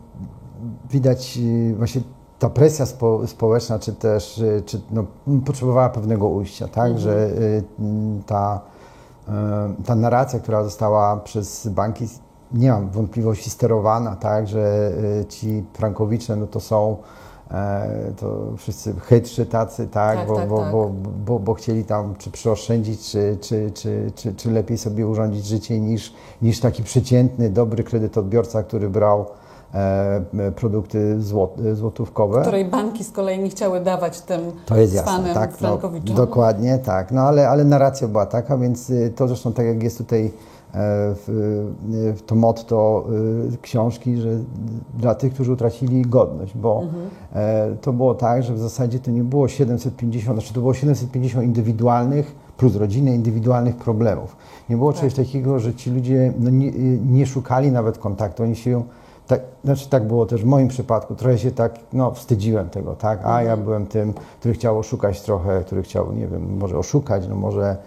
widać 0.92 1.40
właśnie 1.78 2.02
ta 2.40 2.50
presja 2.50 2.86
spo, 2.86 3.28
społeczna, 3.28 3.80
czy 3.80 3.94
też 3.94 4.44
czy, 4.66 4.82
no, 4.92 5.06
potrzebowała 5.46 5.90
pewnego 5.90 6.28
ujścia, 6.28 6.68
tak, 6.68 7.00
że 7.00 7.30
y, 7.30 7.64
m, 7.80 8.24
ta, 8.26 8.62
ta 9.86 9.96
narracja, 9.96 10.40
która 10.40 10.64
została 10.64 11.18
przez 11.18 11.68
banki, 11.68 12.08
nie 12.52 12.72
mam 12.72 12.90
wątpliwości, 12.90 13.50
sterowana, 13.50 14.16
tak, 14.16 14.48
że 14.48 14.92
y, 15.22 15.26
ci 15.26 15.64
frankowicze, 15.74 16.36
no 16.36 16.48
to 16.48 16.60
są 16.60 16.98
e, 17.52 18.12
to 18.18 18.54
wszyscy 18.58 18.94
chytrzy 19.00 19.46
tacy, 19.46 19.88
tak, 19.88 20.18
Tak, 20.18 20.28
bo, 20.28 20.36
tak, 20.36 20.50
bo, 20.50 20.58
tak. 20.58 20.72
Bo, 20.72 20.92
bo, 21.26 21.40
bo 21.40 21.54
chcieli 21.54 21.84
tam 21.84 22.16
czy 22.18 22.32
przyoszczędzić, 22.32 23.12
czy, 23.12 23.38
czy, 23.42 23.72
czy, 23.72 24.12
czy, 24.16 24.34
czy 24.36 24.52
lepiej 24.52 24.78
sobie 24.78 25.08
urządzić 25.08 25.46
życie 25.46 25.80
niż, 25.80 26.14
niż 26.42 26.60
taki 26.60 26.84
przeciętny, 26.84 27.50
dobry 27.50 27.84
kredytobiorca, 27.84 28.64
który 28.64 28.90
brał 28.90 29.22
e, 29.22 29.26
e, 29.26 29.47
produkty 30.56 31.22
złot, 31.22 31.58
złotówkowe. 31.74 32.42
Której 32.42 32.66
banki 32.66 33.04
z 33.04 33.12
kolei 33.12 33.40
nie 33.40 33.50
chciały 33.50 33.80
dawać 33.80 34.22
tym 34.22 34.42
To 34.66 34.78
jest 34.78 34.94
jasne, 34.94 35.34
tak, 35.34 35.62
no, 35.62 35.80
dokładnie, 36.16 36.78
tak, 36.78 37.12
no 37.12 37.22
ale, 37.22 37.50
ale 37.50 37.66
narracja 37.66 38.08
była 38.08 38.26
taka, 38.26 38.58
więc 38.58 38.90
y, 38.90 39.14
to 39.16 39.28
zresztą 39.28 39.54
tak 39.54 39.66
jak 39.66 39.84
jest 39.84 39.98
tutaj 39.98 40.26
e, 40.26 40.32
w, 40.74 41.30
y, 42.20 42.24
to 42.26 42.36
motto 42.36 43.06
y, 43.54 43.58
książki, 43.62 44.18
że 44.18 44.30
dla 44.98 45.16
tych, 45.16 45.34
którzy 45.34 45.52
utracili 45.52 46.02
godność, 46.02 46.58
bo 46.58 46.84
e, 47.34 47.76
to 47.82 47.94
było 47.94 48.16
tak, 48.16 48.44
że 48.44 48.54
w 48.54 48.60
zasadzie 48.60 49.00
to 49.00 49.12
nie 49.12 49.24
było 49.24 49.48
750, 49.48 50.40
znaczy 50.40 50.54
to 50.54 50.60
było 50.60 50.74
750 50.74 51.46
indywidualnych 51.46 52.36
plus 52.58 52.76
rodziny 52.76 53.16
indywidualnych 53.16 53.76
problemów. 53.76 54.36
Nie 54.70 54.78
było 54.78 54.94
czegoś 54.94 55.14
takiego, 55.14 55.60
że 55.60 55.74
ci 55.74 55.92
ludzie 55.92 56.34
no, 56.40 56.50
nie, 56.50 56.72
nie 56.98 57.26
szukali 57.26 57.72
nawet 57.72 57.98
kontaktu, 57.98 58.44
oni 58.44 58.56
się 58.56 58.84
tak, 59.28 59.42
znaczy 59.64 59.90
tak 59.90 60.08
było 60.08 60.26
też 60.26 60.42
w 60.42 60.46
moim 60.46 60.68
przypadku, 60.68 61.16
trochę 61.16 61.38
się 61.38 61.52
tak, 61.52 61.80
no 61.94 62.12
wstydziłem 62.12 62.70
tego, 62.70 62.96
tak, 62.96 63.20
a 63.24 63.44
ja 63.44 63.58
byłem 63.58 63.86
tym, 63.86 64.14
który 64.40 64.54
chciał 64.54 64.80
oszukać 64.80 65.22
trochę, 65.22 65.64
który 65.66 65.84
chciał, 65.84 66.14
nie 66.14 66.28
wiem, 66.28 66.58
może 66.58 66.78
oszukać, 66.78 67.28
no 67.28 67.36
może 67.36 67.78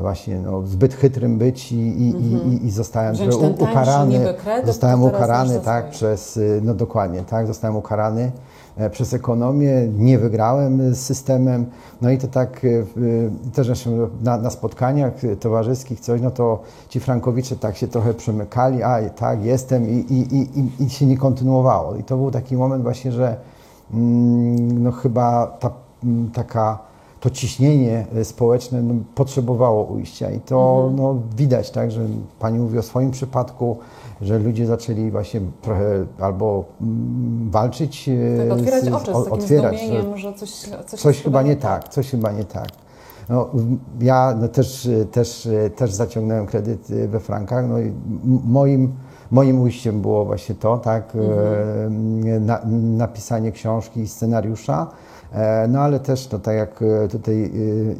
właśnie 0.00 0.38
no, 0.38 0.62
zbyt 0.66 0.94
chytrym 0.94 1.38
być 1.38 1.72
i, 1.72 1.76
i, 1.76 2.08
i, 2.08 2.32
i, 2.32 2.66
i 2.66 2.70
zostałem 2.70 3.16
tańszy 3.16 3.38
ukarany. 3.38 4.34
kredyt, 4.34 4.66
zostałem 4.66 5.02
ukarany 5.02 5.60
tak, 5.60 5.90
przez, 5.90 6.36
y, 6.36 6.60
no 6.64 6.74
dokładnie, 6.74 7.22
tak, 7.22 7.46
zostałem 7.46 7.76
ukarany 7.76 8.32
e, 8.76 8.90
przez 8.90 9.14
ekonomię, 9.14 9.88
nie 9.98 10.18
wygrałem 10.18 10.94
z 10.94 10.98
systemem, 10.98 11.66
no 12.00 12.10
i 12.10 12.18
to 12.18 12.28
tak 12.28 12.64
y, 12.64 12.86
y, 12.96 13.30
też 13.54 13.66
zresztą 13.66 14.08
na, 14.22 14.36
na 14.36 14.50
spotkaniach 14.50 15.12
towarzyskich 15.40 16.00
coś, 16.00 16.20
no 16.20 16.30
to 16.30 16.62
ci 16.88 17.00
frankowicze 17.00 17.56
tak 17.56 17.76
się 17.76 17.88
trochę 17.88 18.14
przemykali, 18.14 18.82
a 18.82 19.10
tak, 19.10 19.44
jestem 19.44 19.88
i, 19.88 19.94
i, 19.94 20.36
i, 20.36 20.60
i, 20.60 20.84
i 20.84 20.90
się 20.90 21.06
nie 21.06 21.16
kontynuowało. 21.16 21.96
I 21.96 22.04
to 22.04 22.16
był 22.16 22.30
taki 22.30 22.56
moment 22.56 22.82
właśnie, 22.82 23.12
że 23.12 23.36
mm, 23.94 24.82
no 24.82 24.92
chyba 24.92 25.46
ta 25.46 25.70
mm, 26.04 26.30
taka 26.30 26.87
to 27.20 27.30
ciśnienie 27.30 28.06
y, 28.16 28.24
społeczne 28.24 28.82
no, 28.82 28.94
potrzebowało 29.14 29.84
ujścia 29.84 30.30
i 30.30 30.40
to 30.40 30.90
no, 30.96 31.16
widać, 31.36 31.70
tak, 31.70 31.90
że 31.90 32.00
Pani 32.38 32.58
mówi 32.58 32.78
o 32.78 32.82
swoim 32.82 33.10
przypadku, 33.10 33.76
że 34.20 34.38
ludzie 34.38 34.66
zaczęli 34.66 35.10
właśnie 35.10 35.40
trochę 35.62 36.06
albo 36.20 36.64
mm, 36.80 37.50
walczyć, 37.50 38.08
y, 38.08 38.48
Tak, 38.48 38.58
otwierać 38.58 38.84
z- 38.84 38.88
oczy 38.88 39.10
z 39.10 39.14
takim 39.14 39.32
otwierać, 39.32 39.78
zdumieniem, 39.78 40.16
że 40.18 40.34
coś, 40.34 40.50
coś, 40.86 41.00
coś 41.00 41.22
chyba 41.22 41.42
nie 41.42 41.56
tak, 41.56 41.88
coś 41.88 42.10
chyba 42.10 42.32
nie 42.32 42.44
tak. 42.44 42.68
No, 43.28 43.48
ja 44.00 44.34
no, 44.40 44.48
też, 44.48 44.86
y, 44.86 45.06
też, 45.12 45.48
też 45.76 45.92
zaciągnąłem 45.92 46.46
kredyt 46.46 46.86
we 47.08 47.20
frankach. 47.20 47.68
No, 47.68 47.78
i 47.78 47.92
moim, 48.44 48.92
moim 49.30 49.60
ujściem 49.60 50.00
było 50.00 50.24
właśnie 50.24 50.54
to, 50.54 50.78
tak, 50.78 51.12
e, 51.16 51.90
na, 52.40 52.60
napisanie 52.96 53.52
książki 53.52 54.00
i 54.00 54.08
scenariusza. 54.08 54.86
E, 55.32 55.68
No 55.68 55.80
ale 55.80 56.00
też, 56.00 56.30
no, 56.30 56.38
tak 56.38 56.56
jak 56.56 56.82
e, 56.82 57.08
tutaj 57.08 57.34
y, 57.54 57.96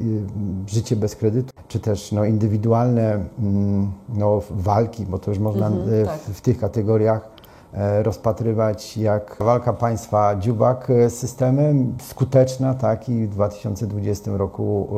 życie 0.66 0.96
bez 0.96 1.16
kredytu, 1.16 1.50
czy 1.68 1.80
też 1.80 2.12
no, 2.12 2.24
indywidualne 2.24 3.18
mm, 3.38 3.92
no, 4.14 4.40
walki, 4.50 5.06
bo 5.06 5.18
to 5.18 5.30
już 5.30 5.38
można 5.40 5.66
Mhm, 5.66 6.02
e, 6.02 6.06
tak. 6.06 6.18
w, 6.18 6.34
w 6.34 6.40
tych 6.40 6.58
kategoriach 6.58 7.28
e, 7.74 8.02
rozpatrywać 8.02 8.96
jak 8.96 9.36
walka 9.40 9.72
państwa 9.72 10.36
dziubak 10.36 10.90
e, 10.90 11.10
z 11.10 11.18
systemem, 11.18 11.94
skuteczna, 12.02 12.74
tak, 12.74 13.08
i 13.08 13.26
w 13.26 13.30
2020 13.30 14.30
roku 14.36 14.88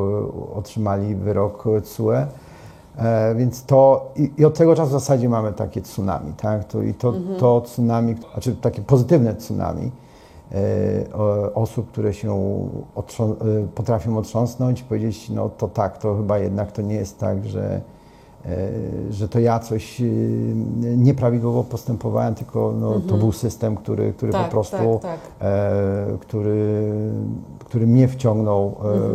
e, 0.52 0.54
otrzymali 0.54 1.14
wyrok 1.14 1.64
TSUE. 1.82 2.26
E, 2.98 3.34
Więc 3.34 3.64
to 3.64 4.12
i, 4.16 4.30
i 4.38 4.44
od 4.44 4.58
tego 4.58 4.76
czasu 4.76 4.88
w 4.88 4.92
zasadzie 4.92 5.28
mamy 5.28 5.52
takie 5.52 5.80
tsunami, 5.82 6.32
tak? 6.32 6.64
To, 6.64 6.82
I 6.82 6.94
to, 6.94 7.14
to 7.38 7.60
tsunami, 7.60 8.14
znaczy 8.32 8.56
takie 8.56 8.82
pozytywne 8.82 9.34
tsunami 9.34 9.82
e, 9.86 9.90
osób, 11.54 11.88
które 11.90 12.14
się 12.14 12.30
otrząs- 12.94 13.36
e, 13.42 13.68
potrafią 13.74 14.18
otrząsnąć, 14.18 14.82
powiedzieć, 14.82 15.30
no 15.30 15.48
to 15.48 15.68
tak, 15.68 15.98
to 15.98 16.16
chyba 16.16 16.38
jednak 16.38 16.72
to 16.72 16.82
nie 16.82 16.94
jest 16.94 17.18
tak, 17.18 17.46
że, 17.46 17.80
e, 18.46 18.68
że 19.10 19.28
to 19.28 19.40
ja 19.40 19.58
coś 19.58 20.00
e, 20.00 20.04
nieprawidłowo 20.96 21.64
postępowałem, 21.64 22.34
tylko 22.34 22.72
no, 22.80 23.00
to 23.00 23.14
był 23.16 23.32
system, 23.32 23.76
który, 23.76 24.12
który 24.12 24.32
Tak, 24.32 24.44
po 24.44 24.50
prostu, 24.50 24.76
tak, 24.76 25.00
tak. 25.02 25.20
E, 25.40 26.18
który, 26.20 26.92
który 27.64 27.86
mnie 27.86 28.08
wciągnął 28.08 28.66
e, 28.66 28.72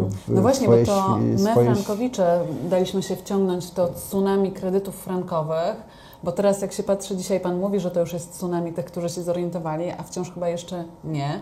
w 0.09 0.29
No 0.29 0.41
właśnie, 0.41 0.67
swoje, 0.67 0.85
bo 0.85 0.91
to 0.91 1.17
my, 1.17 1.39
swoje 1.39 1.73
Frankowicze, 1.73 2.39
daliśmy 2.69 3.03
się 3.03 3.15
wciągnąć 3.15 3.65
w 3.65 3.71
to 3.71 3.87
tsunami 3.87 4.51
kredytów 4.51 4.95
frankowych, 4.95 5.75
bo 6.23 6.31
teraz 6.31 6.61
jak 6.61 6.73
się 6.73 6.83
patrzy, 6.83 7.17
dzisiaj 7.17 7.39
Pan 7.39 7.59
mówi, 7.59 7.79
że 7.79 7.91
to 7.91 7.99
już 7.99 8.13
jest 8.13 8.31
tsunami 8.33 8.73
tych, 8.73 8.85
którzy 8.85 9.09
się 9.09 9.23
zorientowali, 9.23 9.91
a 9.97 10.03
wciąż 10.03 10.31
chyba 10.31 10.49
jeszcze 10.49 10.83
nie. 11.03 11.39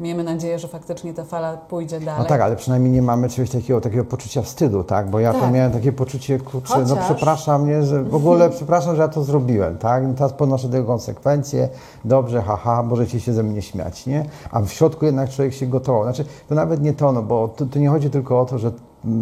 Miejmy 0.00 0.24
nadzieję, 0.24 0.58
że 0.58 0.68
faktycznie 0.68 1.14
ta 1.14 1.24
fala 1.24 1.56
pójdzie 1.56 2.00
dalej. 2.00 2.22
No 2.22 2.28
tak, 2.28 2.40
ale 2.40 2.56
przynajmniej 2.56 2.92
nie 2.92 3.02
mamy 3.02 3.28
czegoś 3.28 3.50
takiego, 3.50 3.80
takiego 3.80 4.04
poczucia 4.04 4.42
wstydu, 4.42 4.84
tak? 4.84 5.10
Bo 5.10 5.20
ja 5.20 5.32
to 5.32 5.40
Tak. 5.40 5.52
miałem 5.52 5.72
takie 5.72 5.92
poczucie, 5.92 6.38
kurczę, 6.38 6.78
no 6.78 6.86
Chociaż- 6.88 7.04
przepraszam, 7.04 7.66
nie, 7.68 7.82
że 7.82 8.04
w 8.04 8.14
ogóle 8.14 8.50
przepraszam, 8.56 8.96
że 8.96 9.02
ja 9.02 9.08
to 9.08 9.24
zrobiłem, 9.24 9.78
tak? 9.78 10.06
No 10.06 10.14
teraz 10.14 10.32
ponoszę 10.32 10.68
tego 10.68 10.84
konsekwencje, 10.84 11.68
dobrze, 12.04 12.42
haha, 12.42 12.82
możecie 12.82 13.20
się 13.20 13.32
ze 13.32 13.42
mnie 13.42 13.62
śmiać, 13.62 14.06
nie? 14.06 14.26
A 14.50 14.60
w 14.60 14.68
środku 14.68 15.04
jednak 15.06 15.30
człowiek 15.30 15.54
się 15.54 15.66
gotował. 15.66 16.02
Znaczy, 16.02 16.24
to 16.48 16.54
nawet 16.54 16.82
nie 16.82 16.92
to, 16.92 17.12
no 17.12 17.22
bo 17.22 17.48
to, 17.48 17.66
to 17.66 17.78
nie 17.78 17.88
chodzi 17.88 18.10
tylko 18.10 18.40
o 18.40 18.44
to, 18.44 18.58
że 18.58 18.72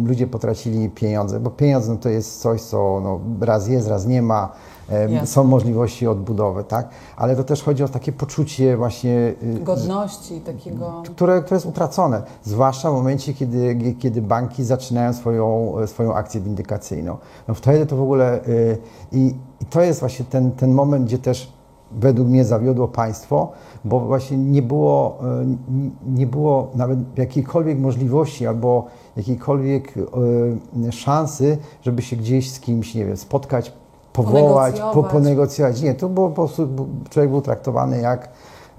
ludzie 0.05 0.27
potracili 0.27 0.89
pieniądze, 0.89 1.39
bo 1.39 1.49
pieniądze 1.49 1.91
no, 1.91 1.97
to 1.97 2.09
jest 2.09 2.41
coś, 2.41 2.61
co 2.61 3.01
no, 3.03 3.19
raz 3.45 3.67
jest, 3.67 3.87
raz 3.87 4.05
nie 4.05 4.21
ma, 4.21 4.51
Jasne. 4.89 5.27
są 5.27 5.43
możliwości 5.43 6.07
odbudowy, 6.07 6.63
tak? 6.63 6.89
Ale 7.17 7.35
to 7.35 7.43
też 7.43 7.63
chodzi 7.63 7.83
o 7.83 7.87
takie 7.87 8.11
poczucie 8.11 8.77
właśnie... 8.77 9.33
y, 9.43 9.59
Godności 9.63 10.41
takiego... 10.41 11.03
które, 11.05 11.41
które 11.41 11.55
jest 11.55 11.65
utracone, 11.65 12.21
zwłaszcza 12.43 12.91
w 12.91 12.93
momencie, 12.93 13.33
kiedy, 13.33 13.95
kiedy 13.99 14.21
banki 14.21 14.63
zaczynają 14.63 15.13
swoją, 15.13 15.73
swoją 15.85 16.13
akcję 16.13 16.41
windykacyjną. 16.41 17.17
No 17.47 17.53
wtedy 17.53 17.85
to 17.85 17.97
w 17.97 18.01
ogóle 18.01 18.45
y, 18.47 18.77
i, 19.11 19.35
i 19.61 19.65
to 19.65 19.81
jest 19.81 19.99
właśnie 19.99 20.25
ten, 20.25 20.51
ten 20.51 20.73
moment, 20.73 21.05
gdzie 21.05 21.17
też 21.17 21.53
według 21.91 22.27
mnie 22.29 22.45
zawiodło 22.45 22.87
państwo, 22.87 23.51
bo 23.85 23.99
właśnie 23.99 24.37
nie 24.37 24.61
było, 24.61 25.17
n- 25.41 25.57
nie 26.07 26.27
było 26.27 26.67
nawet 26.75 26.99
jakiejkolwiek 27.17 27.79
możliwości 27.79 28.47
albo 28.47 28.85
jakiejkolwiek 29.17 29.93
y, 30.87 30.91
szansy, 30.91 31.57
żeby 31.81 32.01
się 32.01 32.15
gdzieś 32.15 32.51
z 32.51 32.59
kimś, 32.59 32.95
nie 32.95 33.05
wiem, 33.05 33.17
spotkać, 33.17 33.73
powołać, 34.13 34.75
po, 34.75 34.79
Ponegocjować. 34.79 35.11
ponegocjować. 35.11 35.81
Nie, 35.81 35.93
to 35.93 36.09
było 36.09 36.29
po 36.29 36.35
prostu, 36.35 36.67
człowiek 37.09 37.31
był 37.31 37.41
traktowany 37.41 38.01
jak 38.01 38.29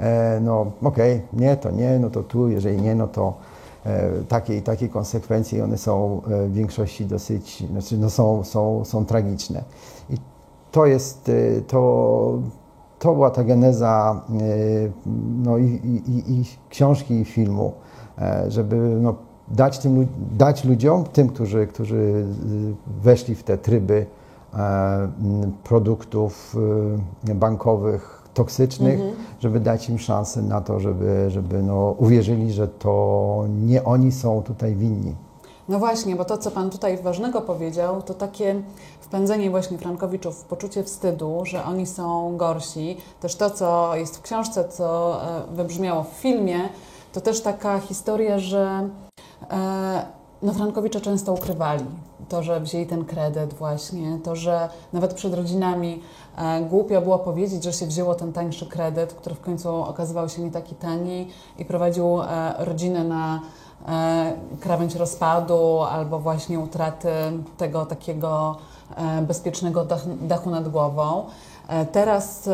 e, 0.00 0.40
no 0.42 0.66
okej, 0.82 1.22
nie, 1.32 1.56
to 1.56 1.70
nie, 1.70 1.98
no 1.98 2.10
to 2.10 2.22
tu, 2.22 2.48
jeżeli 2.48 2.82
nie, 2.82 2.94
no 2.94 3.06
to 3.06 3.34
e, 3.86 4.10
takie 4.28 4.56
i 4.56 4.62
takie 4.62 4.88
konsekwencje 4.88 5.64
one 5.64 5.78
są 5.78 6.20
e, 6.30 6.46
w 6.46 6.52
większości 6.52 7.06
dosyć, 7.06 7.64
znaczy 7.70 7.98
no 7.98 8.10
są, 8.10 8.44
są, 8.44 8.84
są 8.84 9.04
tragiczne. 9.04 9.64
I 10.10 10.14
to 10.72 10.86
jest, 10.86 11.28
e, 11.28 11.60
to, 11.60 12.38
to 12.98 13.14
była 13.14 13.30
ta 13.30 13.44
geneza 13.44 14.20
e, 14.30 14.38
no, 15.44 15.58
i, 15.58 15.64
i, 15.64 16.32
i- 16.32 16.44
książki 16.70 17.14
i 17.20 17.24
filmu, 17.24 17.72
żeby 18.48 18.76
no, 18.76 19.14
dać, 19.48 19.78
tym, 19.78 20.06
dać 20.32 20.64
ludziom, 20.64 21.04
tym, 21.04 21.28
którzy, 21.28 21.66
którzy 21.66 22.26
weszli 23.02 23.34
w 23.34 23.42
te 23.42 23.58
tryby 23.58 24.06
produktów 25.64 26.56
y, 27.28 27.34
bankowych 27.34 28.22
toksycznych, 28.34 29.00
żeby 29.40 29.60
dać 29.60 29.88
im 29.88 29.98
szansę 29.98 30.42
na 30.42 30.60
to, 30.60 30.80
żeby, 30.80 31.30
żeby 31.30 31.62
no, 31.62 31.94
uwierzyli, 31.98 32.52
że 32.52 32.68
to 32.68 33.44
nie 33.48 33.84
oni 33.84 34.12
są 34.12 34.42
tutaj 34.42 34.74
winni. 34.74 35.14
No 35.68 35.78
właśnie, 35.78 36.16
bo 36.16 36.24
to, 36.24 36.38
co 36.38 36.50
Pan 36.50 36.70
tutaj 36.70 36.98
ważnego 37.02 37.40
powiedział, 37.40 38.02
to 38.02 38.14
takie 38.14 38.62
wpędzenie 39.00 39.50
właśnie 39.50 39.78
Frankowiczów 39.78 40.36
w 40.36 40.44
poczucie 40.44 40.84
wstydu, 40.84 41.40
że 41.44 41.64
oni 41.64 41.86
są 41.86 42.36
gorsi. 42.36 42.96
Też 43.20 43.36
to, 43.36 43.50
co 43.50 43.96
jest 43.96 44.16
w 44.16 44.22
książce, 44.22 44.68
co 44.68 45.18
e, 45.22 45.42
wybrzmiało 45.54 46.02
w 46.02 46.08
filmie, 46.08 46.58
to 47.12 47.20
też 47.20 47.40
taka 47.40 47.78
historia, 47.78 48.38
że 48.38 48.88
e, 49.50 50.06
no 50.42 50.52
Frankowicze 50.52 51.00
często 51.00 51.32
ukrywali 51.32 51.84
to, 52.28 52.42
że 52.42 52.60
wzięli 52.60 52.86
ten 52.86 53.04
kredyt 53.04 53.54
właśnie, 53.54 54.18
to, 54.24 54.36
że 54.36 54.68
nawet 54.92 55.14
przed 55.14 55.34
rodzinami 55.34 56.02
e, 56.36 56.60
głupio 56.60 57.00
było 57.00 57.18
powiedzieć, 57.18 57.64
że 57.64 57.72
się 57.72 57.86
wzięło 57.86 58.14
ten 58.14 58.32
tańszy 58.32 58.66
kredyt, 58.66 59.12
który 59.14 59.34
w 59.34 59.40
końcu 59.40 59.68
okazywał 59.68 60.28
się 60.28 60.42
nie 60.42 60.50
taki 60.50 60.74
tani 60.74 61.28
i 61.58 61.64
prowadził 61.64 62.22
e, 62.22 62.54
rodzinę 62.58 63.04
na 63.04 63.40
e, 63.88 64.32
krawędź 64.60 64.94
rozpadu 64.94 65.80
albo 65.82 66.18
właśnie 66.18 66.58
utraty 66.58 67.08
tego 67.56 67.86
takiego 67.86 68.56
bezpiecznego 69.22 69.84
dach, 69.84 70.02
dachu 70.26 70.50
nad 70.50 70.68
głową. 70.68 71.24
E, 71.68 71.86
Teraz 71.86 72.48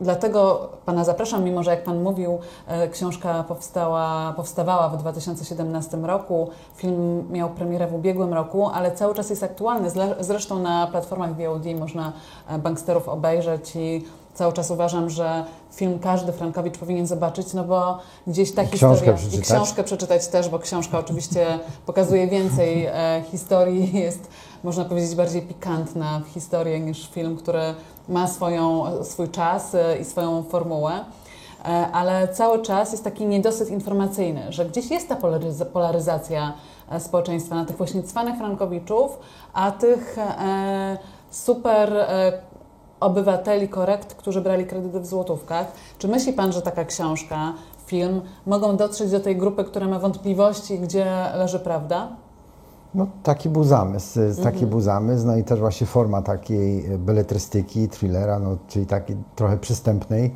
dlatego 0.00 0.68
Pana 0.84 1.04
zapraszam, 1.04 1.44
mimo 1.44 1.62
że 1.62 1.70
jak 1.70 1.84
Pan 1.84 2.02
mówił, 2.02 2.38
e, 2.66 2.88
książka 2.88 3.44
powstała, 3.44 4.32
powstawała 4.36 4.88
w 4.88 4.96
2017 4.96 5.96
roku, 5.96 6.50
film 6.76 7.32
miał 7.32 7.50
premierę 7.50 7.86
w 7.86 7.94
ubiegłym 7.94 8.34
roku, 8.34 8.68
ale 8.74 8.92
cały 8.92 9.14
czas 9.14 9.30
jest 9.30 9.42
aktualny. 9.42 9.90
Zresztą 10.20 10.58
na 10.58 10.86
platformach 10.86 11.30
VOD 11.36 11.64
można 11.78 12.12
e, 12.48 12.58
banksterów 12.58 13.08
obejrzeć 13.08 13.76
i 13.76 14.04
cały 14.34 14.52
czas 14.52 14.70
uważam, 14.70 15.10
że 15.10 15.44
film 15.74 15.98
każdy 15.98 16.32
Frankowicz 16.32 16.78
powinien 16.78 17.06
zobaczyć, 17.06 17.54
no 17.54 17.64
bo 17.64 17.98
gdzieś 18.26 18.54
ta 18.54 18.62
I 18.62 18.68
książkę 18.68 18.88
historia... 18.88 19.14
przeczytać. 19.14 19.40
I 19.40 19.42
książkę 19.42 19.84
przeczytać 19.84 20.28
też, 20.28 20.48
bo 20.48 20.58
książka 20.58 20.98
oczywiście 20.98 21.58
pokazuje 21.86 22.26
więcej 22.26 22.86
e, 22.86 23.22
historii, 23.30 23.92
jest 24.06 24.28
można 24.64 24.84
powiedzieć 24.84 25.14
bardziej 25.14 25.42
pikantna 25.42 26.20
w 26.24 26.28
historię 26.28 26.80
niż 26.80 27.10
film, 27.10 27.36
który 27.36 27.60
ma 28.08 28.28
swoją, 28.28 28.84
swój 29.04 29.28
czas 29.28 29.74
e, 29.74 29.98
i 29.98 30.04
swoją 30.04 30.42
formułę. 30.42 30.92
E, 31.64 31.66
Ale 31.92 32.28
cały 32.28 32.62
czas 32.62 32.92
jest 32.92 33.04
taki 33.04 33.26
niedosyt 33.26 33.70
informacyjny, 33.70 34.52
że 34.52 34.64
gdzieś 34.66 34.90
jest 34.90 35.08
ta 35.08 35.14
polaryza- 35.16 35.64
polaryzacja 35.64 36.52
e, 36.90 37.00
społeczeństwa 37.00 37.54
na 37.54 37.64
tych 37.64 37.76
właśnie 37.76 38.02
cwanych 38.02 38.36
Frankowiczów, 38.36 39.18
a 39.52 39.70
tych 39.70 40.16
super 41.30 42.06
obywateli 43.00 43.68
korekt, 43.68 44.14
którzy 44.14 44.40
brali 44.40 44.66
kredyty 44.66 45.00
w 45.00 45.06
złotówkach. 45.06 45.72
Czy 45.98 46.08
myśli 46.08 46.32
Pan, 46.32 46.52
że 46.52 46.62
taka 46.62 46.84
książka, 46.84 47.52
film 47.86 48.20
mogą 48.46 48.76
dotrzeć 48.76 49.10
do 49.10 49.20
tej 49.20 49.36
grupy, 49.36 49.64
która 49.64 49.88
ma 49.88 49.98
wątpliwości, 49.98 50.78
gdzie 50.78 51.06
leży 51.34 51.58
prawda? 51.58 52.08
No, 52.94 53.06
taki 53.22 53.48
był 53.48 53.64
zamysł, 53.64 54.20
taki 54.42 54.66
był 54.66 54.80
zamysł, 54.80 55.26
no 55.26 55.36
i 55.36 55.44
też 55.44 55.60
właśnie 55.60 55.86
forma 55.86 56.22
takiej 56.22 56.98
beletrystyki, 56.98 57.88
thrillera, 57.88 58.38
no, 58.38 58.56
czyli 58.68 58.86
takiej 58.86 59.16
trochę 59.36 59.56
przystępnej, 59.56 60.34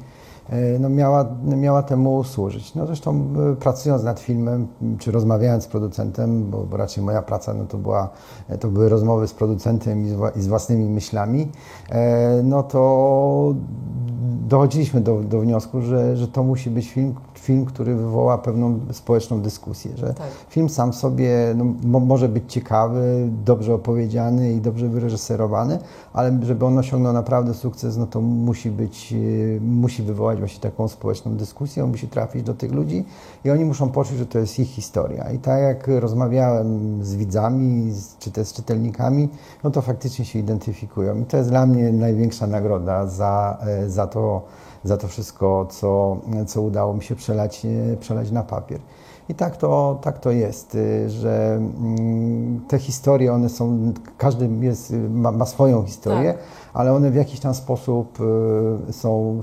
e, 0.48 0.78
no, 0.78 0.88
miała, 0.88 1.26
miała 1.44 1.82
temu 1.82 2.24
służyć. 2.24 2.74
No, 2.74 2.86
zresztą 2.86 3.26
e, 3.52 3.56
pracując 3.56 4.02
nad 4.02 4.20
filmem, 4.20 4.66
czy 4.98 5.12
rozmawiając 5.12 5.64
z 5.64 5.66
producentem, 5.66 6.50
bo, 6.50 6.64
bo 6.64 6.76
raczej 6.76 7.04
moja 7.04 7.22
praca 7.22 7.54
no, 7.54 7.64
to, 7.64 7.78
była, 7.78 8.10
e, 8.48 8.58
to 8.58 8.68
były 8.68 8.88
rozmowy 8.88 9.28
z 9.28 9.32
producentem 9.32 10.06
i 10.36 10.40
z, 10.42 10.46
własnymi 10.46 10.90
myślami, 10.90 11.48
e, 11.90 12.42
no 12.44 12.62
to 12.62 13.54
dochodziliśmy 14.48 15.00
do, 15.00 15.20
do 15.20 15.40
wniosku, 15.40 15.82
że, 15.82 16.16
że 16.16 16.28
to 16.28 16.42
musi 16.42 16.70
być 16.70 16.90
film, 16.90 17.14
film, 17.42 17.64
który 17.64 17.94
wywoła 17.94 18.38
pewną 18.38 18.80
społeczną 18.92 19.40
dyskusję, 19.40 19.90
że 19.96 20.14
Tak. 20.14 20.26
film 20.48 20.68
sam 20.68 20.92
sobie 20.92 21.54
no, 21.56 21.64
mo, 21.84 22.00
może 22.00 22.28
być 22.28 22.52
ciekawy, 22.52 23.28
dobrze 23.44 23.74
opowiedziany 23.74 24.52
i 24.52 24.60
dobrze 24.60 24.88
wyreżyserowany, 24.88 25.78
ale 26.12 26.38
żeby 26.42 26.64
on 26.66 26.78
osiągnął 26.78 27.12
naprawdę 27.12 27.54
sukces, 27.54 27.96
no 27.96 28.06
to 28.06 28.20
musi 28.20 28.70
być, 28.70 29.12
e, 29.12 29.60
musi 29.60 30.02
wywołać 30.02 30.38
właśnie 30.38 30.60
taką 30.60 30.88
społeczną 30.88 31.36
dyskusję, 31.36 31.84
on 31.84 31.90
musi 31.90 32.08
trafić 32.08 32.42
do 32.42 32.54
tych 32.54 32.72
ludzi 32.72 33.04
i 33.44 33.50
oni 33.50 33.64
muszą 33.64 33.88
poczuć, 33.88 34.16
że 34.16 34.26
to 34.26 34.38
jest 34.38 34.58
ich 34.58 34.68
historia. 34.68 35.30
I 35.32 35.38
tak 35.38 35.62
jak 35.62 35.88
rozmawiałem 35.88 36.98
z 37.04 37.14
widzami, 37.14 37.92
z, 37.92 38.18
czy 38.18 38.30
też 38.30 38.48
z 38.48 38.52
czytelnikami, 38.52 39.28
no 39.64 39.70
to 39.70 39.82
faktycznie 39.82 40.24
się 40.24 40.38
identyfikują. 40.38 41.20
I 41.20 41.24
to 41.24 41.36
jest 41.36 41.48
dla 41.48 41.66
mnie 41.66 41.92
największa 41.92 42.46
nagroda 42.46 43.06
za, 43.06 43.58
e, 43.66 43.90
za 43.90 44.06
to, 44.06 44.42
za 44.84 44.96
to 44.96 45.08
wszystko, 45.08 45.66
co, 45.70 46.16
co 46.46 46.62
udało 46.62 46.94
mi 46.94 47.02
się 47.02 47.16
przelać, 47.16 47.66
e, 47.66 47.96
przelać 47.96 48.30
na 48.30 48.42
papier. 48.42 48.80
I 49.28 49.34
tak 49.34 49.56
to, 49.56 49.98
tak 50.02 50.18
to 50.18 50.30
jest, 50.30 50.74
y, 50.74 51.10
że 51.10 51.54
mm, 51.54 52.60
te 52.68 52.78
historie, 52.78 53.32
one 53.32 53.48
są, 53.48 53.92
każdy 54.18 54.48
jest, 54.60 54.90
y, 54.90 55.10
ma, 55.10 55.32
ma 55.32 55.46
swoją 55.46 55.82
historię, 55.82 56.32
Tak. 56.32 56.42
ale 56.74 56.92
one 56.92 57.10
w 57.10 57.14
jakiś 57.14 57.40
tam 57.40 57.54
sposób 57.54 58.18
y, 58.88 58.92
są, 58.92 59.40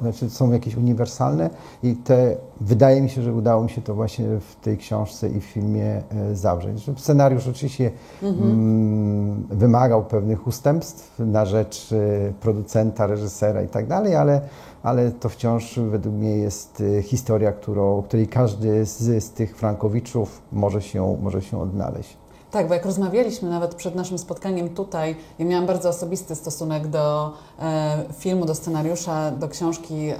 znaczy 0.00 0.30
są 0.30 0.52
jakieś 0.52 0.76
uniwersalne 0.76 1.50
i 1.82 1.94
te, 1.94 2.36
wydaje 2.60 3.02
mi 3.02 3.10
się, 3.10 3.22
że 3.22 3.32
udało 3.32 3.62
mi 3.62 3.70
się 3.70 3.82
to 3.82 3.94
właśnie 3.94 4.26
w 4.40 4.56
tej 4.64 4.76
książce 4.76 5.28
i 5.28 5.40
w 5.40 5.44
filmie 5.44 6.02
zawrzeć. 6.32 6.90
Scenariusz 6.96 7.48
oczywiście 7.48 7.90
mm, 8.22 9.46
wymagał 9.50 10.04
pewnych 10.04 10.46
ustępstw 10.46 11.18
na 11.18 11.44
rzecz 11.44 11.94
producenta, 12.40 13.06
reżysera 13.06 13.62
i 13.62 13.68
tak 13.68 13.86
dalej, 13.86 14.16
ale, 14.16 14.40
ale 14.86 15.10
to 15.10 15.28
wciąż 15.28 15.78
według 15.78 16.14
mnie 16.14 16.36
jest 16.36 16.80
y, 16.80 17.02
historia, 17.02 17.52
którą, 17.52 18.02
której 18.02 18.28
każdy 18.28 18.84
z, 18.84 19.24
z 19.24 19.30
tych 19.30 19.56
Frankowiczów 19.56 20.42
może 20.52 20.82
się, 20.82 21.16
może 21.22 21.42
się 21.42 21.60
odnaleźć. 21.60 22.16
Tak, 22.50 22.68
bo 22.68 22.74
jak 22.74 22.84
rozmawialiśmy 22.84 23.50
nawet 23.50 23.74
przed 23.74 23.94
naszym 23.94 24.18
spotkaniem 24.18 24.68
tutaj, 24.68 25.16
ja 25.38 25.44
miałam 25.44 25.66
bardzo 25.66 25.88
osobisty 25.88 26.34
stosunek 26.34 26.88
do 26.88 27.32
e, 27.58 28.04
filmu, 28.18 28.44
do 28.44 28.54
scenariusza, 28.54 29.30
do 29.30 29.48
książki 29.48 30.08
e, 30.08 30.16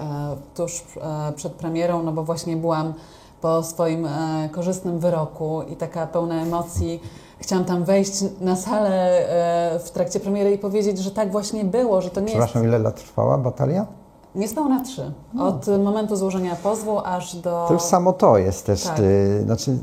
tuż 0.54 0.84
e, 0.96 1.32
przed 1.32 1.52
premierą, 1.52 2.02
no 2.02 2.12
bo 2.12 2.22
właśnie 2.22 2.56
byłam 2.56 2.94
po 3.40 3.62
swoim 3.62 4.06
e, 4.06 4.48
korzystnym 4.52 4.98
wyroku 4.98 5.62
i 5.62 5.76
taka 5.76 6.06
pełna 6.06 6.42
emocji. 6.42 7.02
Chciałam 7.38 7.64
tam 7.64 7.84
wejść 7.84 8.12
na 8.40 8.56
salę 8.56 9.28
e, 9.74 9.78
w 9.78 9.90
trakcie 9.90 10.20
premiery 10.20 10.52
i 10.52 10.58
powiedzieć, 10.58 10.98
że 10.98 11.10
tak 11.10 11.32
właśnie 11.32 11.64
było, 11.64 12.00
że 12.00 12.10
to 12.10 12.20
nie 12.20 12.26
jest 12.26 12.38
Przepraszam, 12.38 12.64
ile 12.64 12.78
lat 12.78 13.04
trwała 13.04 13.38
batalia? 13.38 13.86
Niespełna 14.36 14.84
trzy. 14.84 15.12
Od 15.38 15.66
momentu 15.84 16.16
złożenia 16.16 16.56
pozwu 16.62 16.98
aż 17.04 17.36
do... 17.36 17.64
To 17.68 17.74
już 17.74 17.82
samo 17.82 18.12
to 18.12 18.38
jest 18.38 18.66
też, 18.66 18.82
Tak. 18.82 19.00
y, 19.00 19.42
znaczy, 19.44 19.70
y, 19.70 19.74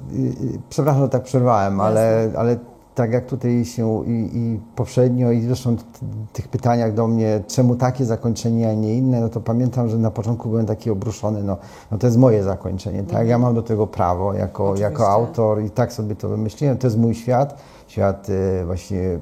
y, 0.45 0.59
przepraszam, 0.69 1.01
że 1.01 1.09
tak 1.09 1.23
przerwałem, 1.23 1.81
ale, 1.81 2.31
ale 2.37 2.57
tak 2.95 3.13
jak 3.13 3.25
tutaj 3.25 3.65
się 3.65 4.05
i, 4.05 4.29
i 4.33 4.59
poprzednio 4.75 5.31
i 5.31 5.41
zresztą 5.41 5.75
w 5.75 6.31
tych 6.33 6.47
pytaniach 6.47 6.93
do 6.93 7.07
mnie, 7.07 7.43
czemu 7.47 7.75
takie 7.75 8.05
zakończenie, 8.05 8.69
a 8.69 8.73
nie 8.73 8.97
inne, 8.97 9.21
no 9.21 9.29
to 9.29 9.41
pamiętam, 9.41 9.89
że 9.89 9.97
na 9.97 10.11
początku 10.11 10.49
byłem 10.49 10.65
taki 10.65 10.89
obruszony, 10.89 11.43
no, 11.43 11.57
no 11.91 11.97
to 11.97 12.07
jest 12.07 12.17
moje 12.17 12.43
zakończenie, 12.43 13.03
tak, 13.03 13.27
ja 13.27 13.37
mam 13.37 13.55
do 13.55 13.61
tego 13.61 13.87
prawo 13.87 14.33
jako, 14.33 14.63
Oczywiście. 14.63 14.83
jako 14.83 15.09
autor 15.09 15.63
i 15.63 15.69
tak 15.69 15.93
sobie 15.93 16.15
to 16.15 16.29
wymyśliłem, 16.29 16.77
to 16.77 16.87
jest 16.87 16.97
mój 16.97 17.15
świat, 17.15 17.57
świat 17.87 18.29
y, 18.29 18.65
właśnie 18.65 18.99
y, 18.99 19.19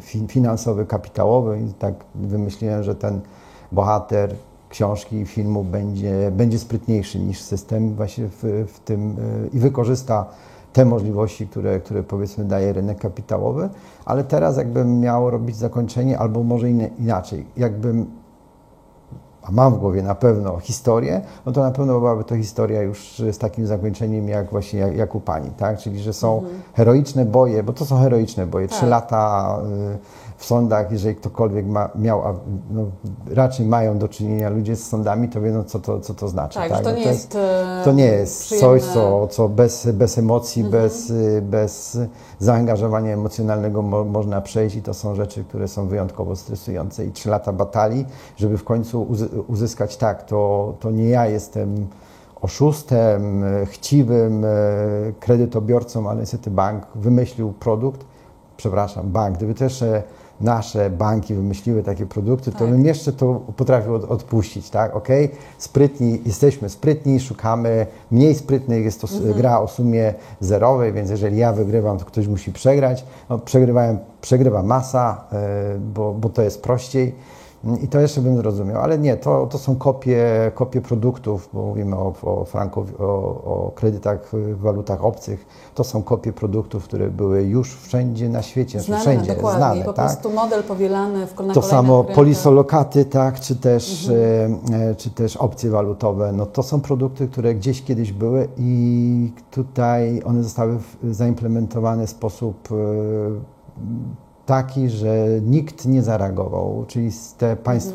fi, 0.00 0.26
finansowy, 0.28 0.86
kapitałowy 0.86 1.60
i 1.60 1.72
tak 1.72 1.94
wymyśliłem, 2.14 2.82
że 2.82 2.94
ten 2.94 3.20
bohater 3.72 4.34
książki 4.72 5.16
i 5.16 5.26
filmu 5.26 5.64
będzie, 5.64 6.30
będzie 6.30 6.58
sprytniejszy 6.58 7.18
niż 7.18 7.42
system 7.42 7.94
właśnie 7.94 8.28
w, 8.28 8.42
w 8.72 8.80
tym 8.80 9.10
y, 9.18 9.50
i 9.52 9.58
wykorzysta 9.58 10.26
te 10.72 10.84
możliwości, 10.84 11.46
które, 11.46 11.80
które 11.80 12.02
powiedzmy 12.02 12.44
daje 12.44 12.72
rynek 12.72 12.98
kapitałowy, 12.98 13.68
ale 14.04 14.24
teraz 14.24 14.56
jakbym 14.56 15.00
miał 15.00 15.30
robić 15.30 15.56
zakończenie, 15.56 16.18
albo 16.18 16.42
może 16.42 16.70
inne, 16.70 16.90
inaczej, 16.98 17.46
jakbym 17.56 18.06
a 19.42 19.52
mam 19.52 19.74
w 19.74 19.78
głowie 19.78 20.02
na 20.02 20.14
pewno 20.14 20.58
historię, 20.58 21.20
no 21.46 21.52
to 21.52 21.62
na 21.62 21.70
pewno 21.70 21.98
byłaby 21.98 22.24
to 22.24 22.36
historia 22.36 22.82
już 22.82 23.22
z 23.32 23.38
takim 23.38 23.66
zakończeniem 23.66 24.28
jak 24.28 24.50
właśnie 24.50 24.80
jak, 24.80 24.96
jak 24.96 25.14
u 25.14 25.20
Pani, 25.20 25.50
tak? 25.50 25.78
Czyli, 25.78 26.00
że 26.00 26.12
są 26.12 26.42
heroiczne 26.74 27.24
boje, 27.24 27.62
bo 27.62 27.72
to 27.72 27.84
są 27.84 28.02
heroiczne 28.02 28.46
boje. 28.46 28.68
Trzy 28.68 28.80
Tak. 28.80 28.90
lata 28.90 29.58
y, 30.31 30.31
w 30.42 30.44
sądach, 30.44 30.92
jeżeli 30.92 31.14
ktokolwiek 31.16 31.66
ma, 31.66 31.88
miał, 31.94 32.22
a 32.22 32.34
no, 32.70 32.84
raczej 33.30 33.66
mają 33.66 33.98
do 33.98 34.08
czynienia 34.08 34.48
ludzie 34.50 34.76
z 34.76 34.88
sądami, 34.88 35.28
to 35.28 35.40
wiedzą, 35.40 35.64
co 35.64 35.78
to, 35.80 36.00
co 36.00 36.14
to 36.14 36.28
znaczy. 36.28 36.58
Tak, 36.58 36.74
że 36.76 36.82
to 36.82 36.90
No 36.90 36.96
nie 36.96 37.02
jest, 37.02 37.34
e, 37.34 37.82
to 37.84 37.92
nie 37.92 38.04
jest 38.04 38.42
przyjemne. 38.42 38.80
coś, 38.80 38.88
co, 38.88 39.28
co 39.28 39.48
bez, 39.48 39.86
bez 39.92 40.18
emocji, 40.18 40.62
Mhm. 40.62 40.82
bez, 40.82 41.12
bez 41.42 41.98
zaangażowania 42.38 43.14
emocjonalnego 43.14 43.82
mo, 43.82 44.04
można 44.04 44.40
przejść 44.40 44.76
i 44.76 44.82
to 44.82 44.94
są 44.94 45.14
rzeczy, 45.14 45.44
które 45.44 45.68
są 45.68 45.88
wyjątkowo 45.88 46.36
stresujące. 46.36 47.04
I 47.04 47.12
trzy 47.12 47.28
lata 47.30 47.52
batalii, 47.52 48.06
żeby 48.36 48.58
w 48.58 48.64
końcu 48.64 49.02
uzy, 49.02 49.28
uzyskać 49.48 49.96
tak, 49.96 50.22
to, 50.26 50.74
to 50.80 50.90
nie 50.90 51.08
ja 51.08 51.26
jestem 51.26 51.86
oszustem, 52.40 53.44
chciwym 53.66 54.44
e, 54.44 54.48
kredytobiorcą, 55.20 56.10
ale 56.10 56.20
niestety 56.20 56.50
bank 56.50 56.86
wymyślił 56.94 57.52
produkt, 57.52 58.04
przepraszam, 58.56 59.10
bank, 59.10 59.36
gdyby 59.36 59.54
też 59.54 59.84
nasze 60.40 60.90
banki 60.90 61.34
wymyśliły 61.34 61.82
takie 61.82 62.06
produkty, 62.06 62.52
to 62.52 62.58
Tak. 62.58 62.68
bym 62.70 62.84
jeszcze 62.84 63.12
to 63.12 63.40
potrafił 63.56 63.94
od, 63.94 64.04
odpuścić, 64.04 64.70
tak? 64.70 64.96
Okej, 64.96 65.30
sprytni, 65.58 66.20
jesteśmy 66.26 66.68
sprytni, 66.68 67.20
szukamy 67.20 67.86
mniej 68.10 68.34
sprytnych, 68.34 68.84
jest 68.84 69.00
to 69.00 69.06
s- 69.06 69.36
gra 69.36 69.60
o 69.60 69.68
sumie 69.68 70.14
zerowej, 70.40 70.92
więc 70.92 71.10
jeżeli 71.10 71.36
ja 71.36 71.52
wygrywam, 71.52 71.98
to 71.98 72.04
ktoś 72.04 72.26
musi 72.28 72.52
przegrać. 72.52 73.04
No, 73.30 73.38
przegrywałem, 73.38 73.98
przegrywa 74.20 74.62
masa, 74.62 75.24
e, 75.32 75.78
bo, 75.94 76.12
bo 76.14 76.28
to 76.28 76.42
jest 76.42 76.62
prościej. 76.62 77.14
I 77.82 77.88
to 77.88 78.00
jeszcze 78.00 78.20
bym 78.20 78.36
zrozumiał, 78.36 78.82
ale 78.82 78.98
nie, 78.98 79.16
to, 79.16 79.46
to 79.46 79.58
są 79.58 79.76
kopie, 79.76 80.52
kopie 80.54 80.80
produktów, 80.80 81.48
bo 81.52 81.62
mówimy 81.62 81.96
o, 81.96 82.14
o, 82.22 82.44
frankow, 82.44 83.00
o, 83.00 83.04
o 83.44 83.72
kredytach 83.74 84.30
w 84.32 84.60
walutach 84.60 85.04
obcych. 85.04 85.46
To 85.74 85.84
są 85.84 86.02
kopie 86.02 86.32
produktów, 86.32 86.84
które 86.84 87.10
były 87.10 87.42
już 87.42 87.74
wszędzie 87.76 88.28
na 88.28 88.42
świecie, 88.42 88.80
znaczy 88.80 89.02
Znane, 89.02 89.16
wszędzie 89.16 89.34
dokładnie. 89.34 89.58
znane. 89.58 89.80
I 89.80 89.84
po 89.84 89.92
tak? 89.92 90.06
prostu 90.06 90.30
model 90.30 90.62
powielany 90.62 91.26
w, 91.26 91.30
na 91.30 91.34
To 91.34 91.36
kolejnych 91.36 91.64
samo 91.64 92.04
polisolokaty, 92.04 93.04
tak, 93.04 93.40
czy 93.40 93.56
też, 93.56 94.08
e, 94.08 94.14
e, 94.90 94.94
czy 94.94 95.10
też 95.10 95.36
opcje 95.36 95.70
walutowe. 95.70 96.32
No, 96.32 96.46
to 96.46 96.62
są 96.62 96.80
produkty, 96.80 97.28
które 97.28 97.54
gdzieś 97.54 97.82
kiedyś 97.82 98.12
były 98.12 98.48
i 98.56 99.32
tutaj 99.50 100.22
one 100.24 100.42
zostały 100.42 100.78
zaimplementowane 101.10 102.06
w 102.06 102.10
sposób 102.10 102.68
e, 102.72 102.74
taki, 104.46 104.90
że 104.90 105.26
nikt 105.42 105.86
nie 105.86 106.02
zareagował, 106.02 106.84
czyli 106.88 107.10
te 107.38 107.56
państw, 107.56 107.94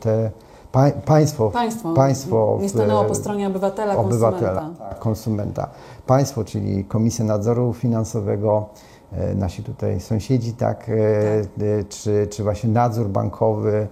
te 0.00 0.30
pa, 0.72 0.90
państwo, 0.90 1.50
Państwo, 1.50 1.94
państwo 1.94 2.58
nie 2.62 2.68
stanęło 2.68 3.04
po 3.04 3.14
stronie 3.14 3.46
obywatela, 3.46 3.96
obywatela, 3.96 4.60
konsumenta. 4.60 4.88
tak, 4.88 4.98
konsumenta. 4.98 5.68
Państwo, 6.06 6.44
czyli 6.44 6.84
Komisja 6.84 7.24
Nadzoru 7.24 7.72
Finansowego, 7.72 8.66
e, 9.12 9.34
nasi 9.34 9.62
tutaj 9.62 10.00
sąsiedzi, 10.00 10.52
tak, 10.52 10.88
e, 10.88 10.92
e, 10.94 11.84
czy, 11.88 12.26
czy 12.30 12.42
właśnie 12.42 12.70
nadzór 12.70 13.08
bankowy. 13.08 13.86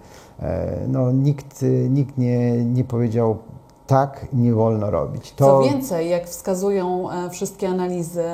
No, 0.89 1.13
nikt, 1.13 1.65
nikt 1.91 2.19
nie, 2.19 2.65
nie 2.65 2.85
powiedział 2.85 3.37
tak, 3.87 4.27
nie 4.33 4.53
wolno 4.53 4.91
robić. 4.91 5.35
Co 5.39 5.63
więcej, 5.63 6.11
jak 6.11 6.27
wskazują 6.27 7.09
wszystkie 7.31 7.69
analizy 7.69 8.25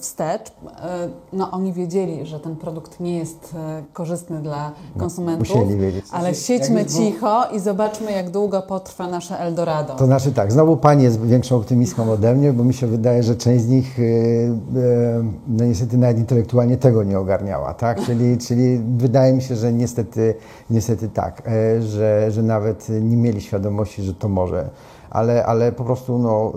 wstecz, 0.00 0.48
e, 0.48 1.08
no 1.32 1.50
oni 1.50 1.72
wiedzieli, 1.72 2.26
że 2.26 2.40
ten 2.40 2.56
produkt 2.56 3.00
nie 3.00 3.18
jest 3.18 3.54
e, 3.54 3.82
korzystny 3.92 4.42
dla 4.42 4.72
konsumentów, 4.98 5.48
musieli 5.48 5.76
wiedzieć. 5.76 6.04
ale 6.12 6.34
siedźmy 6.34 6.86
cicho 6.86 7.44
i 7.52 7.60
zobaczmy, 7.60 8.12
jak 8.12 8.30
długo 8.30 8.62
potrwa 8.62 9.08
nasze 9.08 9.38
Eldorado. 9.38 9.94
To 9.94 10.06
znaczy 10.06 10.32
tak, 10.32 10.52
znowu 10.52 10.76
Pani 10.76 11.02
jest 11.02 11.20
większą 11.20 11.56
optymistką 11.56 12.12
ode 12.12 12.34
mnie, 12.34 12.52
bo 12.52 12.64
mi 12.64 12.74
się 12.74 12.86
wydaje, 12.86 13.22
że 13.22 13.36
część 13.36 13.64
z 13.64 13.68
nich 13.68 13.98
e, 13.98 14.02
e, 14.02 15.24
no 15.48 15.64
niestety 15.64 15.98
nawet 15.98 16.18
intelektualnie 16.18 16.76
tego 16.76 17.04
nie 17.04 17.18
ogarniała, 17.18 17.74
tak? 17.74 18.00
Czyli, 18.00 18.38
czyli 18.38 18.80
wydaje 18.96 19.32
mi 19.32 19.42
się, 19.42 19.56
że 19.56 19.72
niestety, 19.72 20.34
niestety 20.70 21.08
tak, 21.08 21.42
e, 21.46 21.82
że, 21.82 22.30
że 22.30 22.42
nawet 22.42 22.88
nie 22.88 23.16
mieli 23.16 23.40
świadomości, 23.40 24.02
że 24.02 24.14
to 24.14 24.28
może 24.28 24.70
ale, 25.10 25.46
ale 25.46 25.72
po 25.72 25.84
prostu 25.84 26.18
no, 26.18 26.52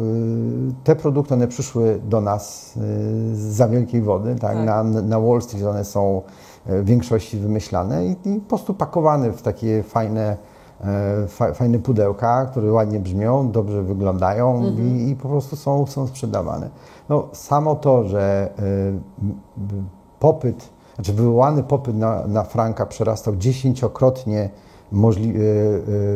y, 0.69 0.83
te 0.83 0.95
produkty 0.95 1.33
one 1.33 1.47
przyszły 1.47 1.99
do 2.09 2.21
nas 2.21 2.73
y, 2.77 3.53
za 3.53 3.67
wielkiej 3.67 4.01
wody, 4.01 4.35
tak? 4.35 4.55
Tak. 4.55 4.65
Na, 4.65 4.83
na 4.83 5.19
Wall 5.19 5.41
Street 5.41 5.65
one 5.65 5.85
są 5.85 6.21
e, 6.65 6.81
w 6.81 6.85
większości 6.85 7.38
wymyślane 7.38 8.05
i, 8.05 8.12
i 8.12 8.39
po 8.39 8.49
prostu 8.49 8.73
pakowane 8.73 9.31
w 9.31 9.41
takie 9.41 9.83
fajne, 9.83 10.38
e, 10.81 11.27
fa, 11.27 11.53
fajne 11.53 11.79
pudełka, 11.79 12.45
które 12.45 12.71
ładnie 12.71 12.99
brzmią, 12.99 13.51
dobrze 13.51 13.83
wyglądają 13.83 14.63
i, 14.65 15.09
i 15.09 15.15
po 15.15 15.29
prostu 15.29 15.55
są, 15.55 15.85
są 15.85 16.07
sprzedawane. 16.07 16.69
No, 17.09 17.27
samo 17.33 17.75
to, 17.75 18.03
że 18.03 18.49
e, 18.59 18.62
popyt, 20.19 20.69
znaczy 20.95 21.13
wywołany 21.13 21.63
popyt 21.63 21.95
na, 21.95 22.27
na 22.27 22.43
franka 22.43 22.85
przerastał 22.85 23.35
dziesięciokrotnie 23.35 24.49
możli, 24.91 25.33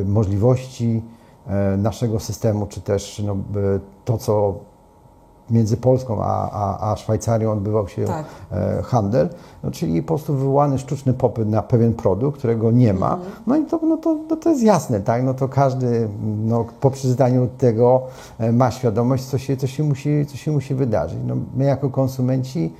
możliwości 0.05 1.03
naszego 1.77 2.19
systemu, 2.19 2.65
czy 2.67 2.82
też 2.82 3.21
no, 3.25 3.34
e, 3.34 3.36
to, 4.06 4.17
co 4.17 4.53
między 5.49 5.77
Polską 5.77 6.23
a, 6.23 6.49
a, 6.51 6.91
a 6.91 6.95
Szwajcarią 6.95 7.51
odbywał 7.51 7.88
się 7.88 8.06
Tak. 8.06 8.25
e, 8.51 8.82
handel, 8.84 9.29
no, 9.63 9.71
czyli 9.71 10.01
po 10.01 10.08
prostu 10.08 10.34
wywołany 10.34 10.79
sztuczny 10.79 11.13
popyt 11.13 11.49
na 11.49 11.62
pewien 11.62 11.93
produkt, 11.93 12.38
którego 12.39 12.71
nie 12.71 12.93
ma. 12.93 13.17
No 13.47 13.56
i 13.58 13.65
to, 13.65 13.79
no 13.84 13.97
to, 13.97 14.17
no 14.29 14.36
to 14.36 14.49
jest 14.49 14.63
jasne, 14.63 14.99
tak? 15.01 15.23
No 15.23 15.34
to 15.34 15.49
każdy 15.49 16.10
no, 16.45 16.65
po 16.82 16.91
przeczytaniu 16.91 17.47
tego 17.58 18.01
e, 18.39 18.51
ma 18.51 18.71
świadomość, 18.71 19.23
co 19.25 19.38
się, 19.38 19.58
co 19.58 19.67
się, 19.67 19.84
musi, 19.84 20.25
co 20.25 20.38
się 20.38 20.51
musi 20.51 20.75
wydarzyć. 20.75 21.19
No, 21.27 21.36
my 21.56 21.63
jako 21.65 21.89
konsumenci 21.89 22.73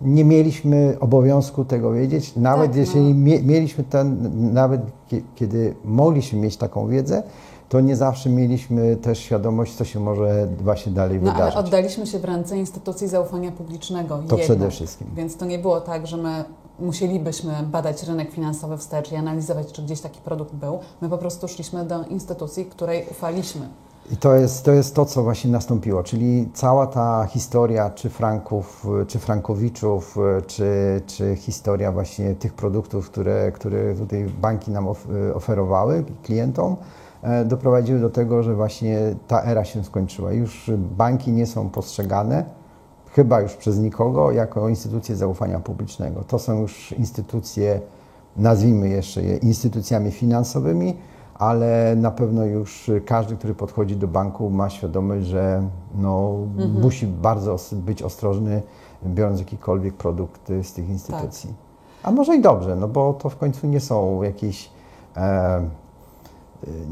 nie 0.00 0.24
mieliśmy 0.24 0.96
obowiązku 1.00 1.64
tego 1.64 1.92
wiedzieć, 1.92 2.36
nawet 2.36 2.66
Tak, 2.66 2.74
no. 2.76 2.80
jeżeli 2.80 3.14
mie, 3.14 3.42
mieliśmy 3.42 3.84
ten, 3.84 4.30
nawet 4.52 4.80
kie- 5.10 5.20
kiedy 5.34 5.74
mogliśmy 5.84 6.40
mieć 6.40 6.56
taką 6.56 6.88
wiedzę, 6.88 7.22
to 7.68 7.80
nie 7.80 7.96
zawsze 7.96 8.30
mieliśmy 8.30 8.96
też 8.96 9.18
świadomość, 9.18 9.74
co 9.74 9.84
się 9.84 10.00
może 10.00 10.48
właśnie 10.60 10.92
dalej 10.92 11.20
No 11.22 11.30
ale 11.30 11.32
wydarzyć. 11.38 11.58
oddaliśmy 11.58 12.06
się 12.06 12.18
w 12.18 12.24
ręce 12.24 12.58
instytucji 12.58 13.08
zaufania 13.08 13.52
publicznego. 13.52 14.14
To 14.16 14.22
jednak. 14.22 14.40
przede 14.40 14.70
wszystkim. 14.70 15.06
Więc 15.14 15.36
to 15.36 15.44
nie 15.44 15.58
było 15.58 15.80
tak, 15.80 16.06
że 16.06 16.16
my 16.16 16.44
musielibyśmy 16.80 17.52
badać 17.62 18.02
rynek 18.02 18.30
finansowy 18.30 18.76
wstecz 18.76 19.12
i 19.12 19.16
analizować, 19.16 19.72
czy 19.72 19.82
gdzieś 19.82 20.00
taki 20.00 20.20
produkt 20.20 20.54
był. 20.54 20.78
My 21.00 21.08
po 21.08 21.18
prostu 21.18 21.48
szliśmy 21.48 21.84
do 21.84 22.04
instytucji, 22.04 22.64
której 22.64 23.06
ufaliśmy. 23.10 23.68
I 24.12 24.16
to 24.16 24.34
jest, 24.34 24.64
to 24.64 24.72
jest 24.72 24.94
to, 24.94 25.04
co 25.04 25.22
właśnie 25.22 25.50
nastąpiło, 25.50 26.02
czyli 26.02 26.48
cała 26.54 26.86
ta 26.86 27.26
historia, 27.30 27.90
czy 27.90 28.10
Franków, 28.10 28.86
czy 29.08 29.18
Frankowiczów, 29.18 30.16
czy, 30.46 31.00
czy 31.06 31.36
historia 31.36 31.92
właśnie 31.92 32.34
tych 32.34 32.54
produktów, 32.54 33.10
które, 33.10 33.52
które 33.52 33.94
tutaj 33.94 34.24
banki 34.40 34.70
nam 34.70 34.88
of, 34.88 35.06
oferowały 35.34 36.04
klientom, 36.22 36.76
doprowadziły 37.44 38.00
do 38.00 38.10
tego, 38.10 38.42
że 38.42 38.54
właśnie 38.54 38.98
ta 39.26 39.42
era 39.42 39.64
się 39.64 39.84
skończyła. 39.84 40.32
Już 40.32 40.70
banki 40.76 41.32
nie 41.32 41.46
są 41.46 41.70
postrzegane, 41.70 42.44
chyba 43.10 43.40
już 43.40 43.54
przez 43.54 43.78
nikogo, 43.78 44.32
jako 44.32 44.68
instytucje 44.68 45.16
zaufania 45.16 45.60
publicznego. 45.60 46.24
To 46.24 46.38
są 46.38 46.60
już 46.60 46.92
instytucje, 46.92 47.80
nazwijmy 48.36 48.88
jeszcze 48.88 49.22
je 49.22 49.36
instytucjami 49.36 50.10
finansowymi, 50.10 50.96
ale 51.34 51.96
na 51.96 52.10
pewno 52.10 52.44
już 52.44 52.90
każdy, 53.06 53.36
który 53.36 53.54
podchodzi 53.54 53.96
do 53.96 54.08
banku, 54.08 54.50
ma 54.50 54.70
świadomość, 54.70 55.26
że 55.26 55.62
no, 55.94 56.32
musi 56.80 57.06
bardzo 57.06 57.56
być 57.72 58.02
ostrożny, 58.02 58.62
biorąc 59.06 59.38
jakikolwiek 59.38 59.94
produkt 59.94 60.48
z 60.62 60.72
tych 60.72 60.88
instytucji. 60.88 61.54
A 62.02 62.10
może 62.10 62.36
i 62.36 62.40
dobrze, 62.40 62.76
no 62.76 62.88
bo 62.88 63.14
to 63.14 63.28
w 63.28 63.36
końcu 63.36 63.66
nie 63.66 63.80
są 63.80 64.22
jakieś 64.22 64.70
e, 65.16 65.60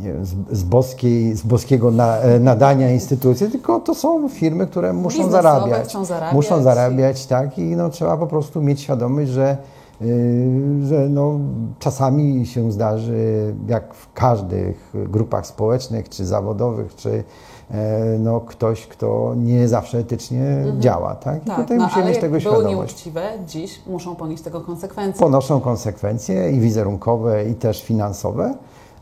nie 0.02 0.12
wiem, 0.12 0.24
z, 0.26 0.35
z, 0.50 0.62
boskiej, 0.62 1.37
z 1.37 1.42
boskiego 1.42 1.90
na, 1.90 2.18
e, 2.18 2.40
nadania 2.40 2.90
instytucje, 2.90 3.48
tylko 3.48 3.81
to 3.81 3.94
są 3.94 4.29
firmy, 4.29 4.66
które 4.66 4.92
muszą 4.92 5.31
zarabiać. 5.31 5.88
chcą 5.88 6.05
zarabiać. 6.05 6.35
Muszą 6.35 6.62
zarabiać, 6.62 7.26
tak, 7.26 7.59
i 7.59 7.76
no, 7.76 7.88
trzeba 7.90 8.16
po 8.16 8.26
prostu 8.26 8.62
mieć 8.62 8.81
świadomość, 8.81 9.31
że, 9.31 9.57
y, 10.02 10.87
że 10.87 11.09
no, 11.09 11.38
czasami 11.79 12.46
się 12.46 12.72
zdarzy, 12.72 13.55
jak 13.68 13.94
w 13.94 14.12
każdych 14.12 14.92
grupach 14.94 15.46
społecznych, 15.46 16.09
czy 16.09 16.26
zawodowych, 16.26 16.94
czy 16.94 17.24
e, 17.70 18.18
no, 18.18 18.40
ktoś, 18.40 18.87
kto 18.87 19.35
nie 19.37 19.68
zawsze 19.68 19.98
etycznie 19.98 20.64
działa. 20.79 21.14
Tak? 21.14 21.42
I 21.42 21.46
Tak, 21.46 21.57
tutaj 21.57 21.79
no, 21.79 21.85
musimy 21.85 22.05
mieć 22.05 22.14
tego 22.14 22.29
były 22.29 22.40
świadomość. 22.40 22.68
nieuczciwe, 22.68 23.22
dziś 23.46 23.81
muszą 23.87 24.16
ponieść 24.16 24.42
tego 24.42 24.61
konsekwencje. 24.61 25.20
Ponoszą 25.20 25.61
konsekwencje 25.61 26.50
i 26.50 26.61
wizerunkowe, 26.61 27.44
i 27.50 27.55
też 27.55 27.85
finansowe, 27.85 28.55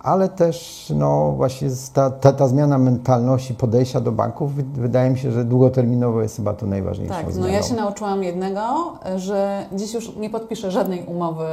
ale 0.05 0.29
też 0.29 0.87
no, 0.97 1.33
właśnie 1.37 1.69
ta, 1.93 2.11
ta, 2.11 2.33
ta 2.33 2.49
zmiana 2.49 2.79
mentalności, 2.79 3.55
podejścia 3.55 4.01
do 4.01 4.13
banków, 4.13 4.55
wy- 4.55 4.63
wydaje 4.63 5.11
mi 5.11 5.19
się, 5.19 5.33
że 5.33 5.45
długoterminowo 5.45 6.23
jest 6.23 6.37
chyba 6.37 6.53
tu 6.55 6.67
najważniejszą 6.67 7.15
Tak, 7.15 7.27
no 7.37 7.49
ja 7.49 7.63
się 7.63 7.75
nauczyłam 7.75 8.23
jednego, 8.23 8.61
że 9.17 9.67
dziś 9.73 9.95
już 9.95 10.17
nie 10.17 10.31
podpiszę 10.31 10.71
żadnej 10.71 11.05
umowy 11.07 11.47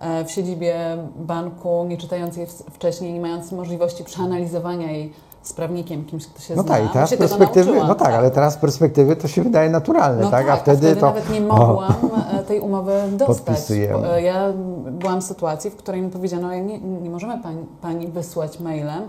e, 0.00 0.24
w 0.24 0.30
siedzibie 0.30 0.74
banku, 1.16 1.84
nie 1.88 1.96
czytając 1.96 2.36
jej 2.36 2.46
wcześniej, 2.70 3.12
nie 3.12 3.20
mając 3.20 3.52
możliwości 3.52 4.04
przeanalizowania 4.04 4.92
jej 4.92 5.12
z 5.44 5.52
prawnikiem, 5.52 6.04
kimś, 6.04 6.26
kto 6.26 6.40
się 6.40 6.54
No 6.56 6.62
zna. 6.62 6.74
tak, 6.74 6.84
i 6.84 6.88
teraz 6.88 7.10
z 7.10 7.16
perspektywy, 7.16 7.72
no 7.74 7.94
tak, 7.94 8.14
ale 8.14 8.30
teraz 8.30 8.54
z 8.54 8.56
perspektywy 8.56 9.16
to 9.16 9.28
się 9.28 9.42
wydaje 9.42 9.70
naturalne, 9.70 10.22
No 10.22 10.30
tak? 10.30 10.46
tak, 10.46 10.54
A 10.54 10.62
wtedy, 10.62 10.96
to 10.96 11.06
nawet 11.06 11.30
nie 11.30 11.40
mogłam 11.40 11.94
e, 12.32 12.42
tej 12.42 12.60
umowy 12.60 12.92
dostać. 13.26 13.58
E, 13.70 14.22
Ja 14.22 14.52
byłam 14.90 15.20
w 15.20 15.24
sytuacji, 15.24 15.70
w 15.70 15.76
której 15.76 16.02
mi 16.02 16.10
powiedziano, 16.10 16.54
nie, 16.54 16.78
nie 16.80 17.10
możemy 17.10 17.42
pani, 17.42 17.66
pani 17.82 18.08
wysłać 18.08 18.60
mailem 18.60 19.02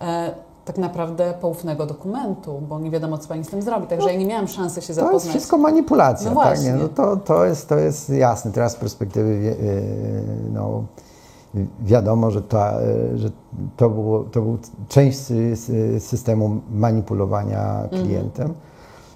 e, 0.00 0.30
tak 0.64 0.78
naprawdę 0.78 1.34
poufnego 1.40 1.86
dokumentu, 1.86 2.60
bo 2.68 2.78
nie 2.80 2.90
wiadomo, 2.90 3.18
co 3.18 3.28
pani 3.28 3.44
z 3.44 3.48
tym 3.48 3.62
zrobi. 3.62 3.86
Także 3.86 4.12
ja 4.12 4.18
nie 4.18 4.26
miałam 4.26 4.48
szansy 4.48 4.82
się 4.82 4.92
No. 4.92 4.94
to 4.96 5.00
jest 5.00 5.06
zapoznać. 5.06 5.30
wszystko 5.30 5.58
manipulacja, 5.58 6.30
No 6.30 6.42
tak? 6.42 6.62
Nie? 6.62 6.72
No 6.72 6.88
to, 6.88 7.16
to, 7.16 7.44
jest, 7.44 7.68
to 7.68 7.76
jest 7.78 8.10
jasne. 8.10 8.52
Teraz 8.52 8.72
z 8.72 8.76
perspektywy 8.76 9.56
no, 10.52 10.82
wiadomo, 11.80 12.30
że, 12.30 12.42
ta, 12.42 12.74
yy, 13.12 13.18
że 13.18 13.30
to, 13.76 13.90
było, 13.90 14.20
to 14.24 14.42
był 14.42 14.58
część 14.88 15.18
sy- 15.18 15.52
sy- 15.56 16.00
systemu 16.00 16.60
manipulowania 16.70 17.82
Mhm. 17.82 18.02
klientem. 18.06 18.54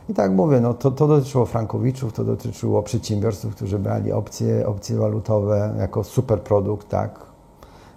I 0.08 0.14
tak 0.14 0.32
mówię, 0.32 0.60
no 0.60 0.74
to, 0.74 0.90
to 0.90 1.06
dotyczyło 1.08 1.46
frankowiczów, 1.46 2.12
to 2.12 2.24
dotyczyło 2.24 2.82
przedsiębiorców, 2.82 3.54
którzy 3.56 3.78
brali 3.78 4.12
opcje, 4.12 4.66
opcje 4.66 4.96
walutowe 4.96 5.74
jako 5.78 6.04
super 6.04 6.40
produkt, 6.40 6.88
tak? 6.88 7.20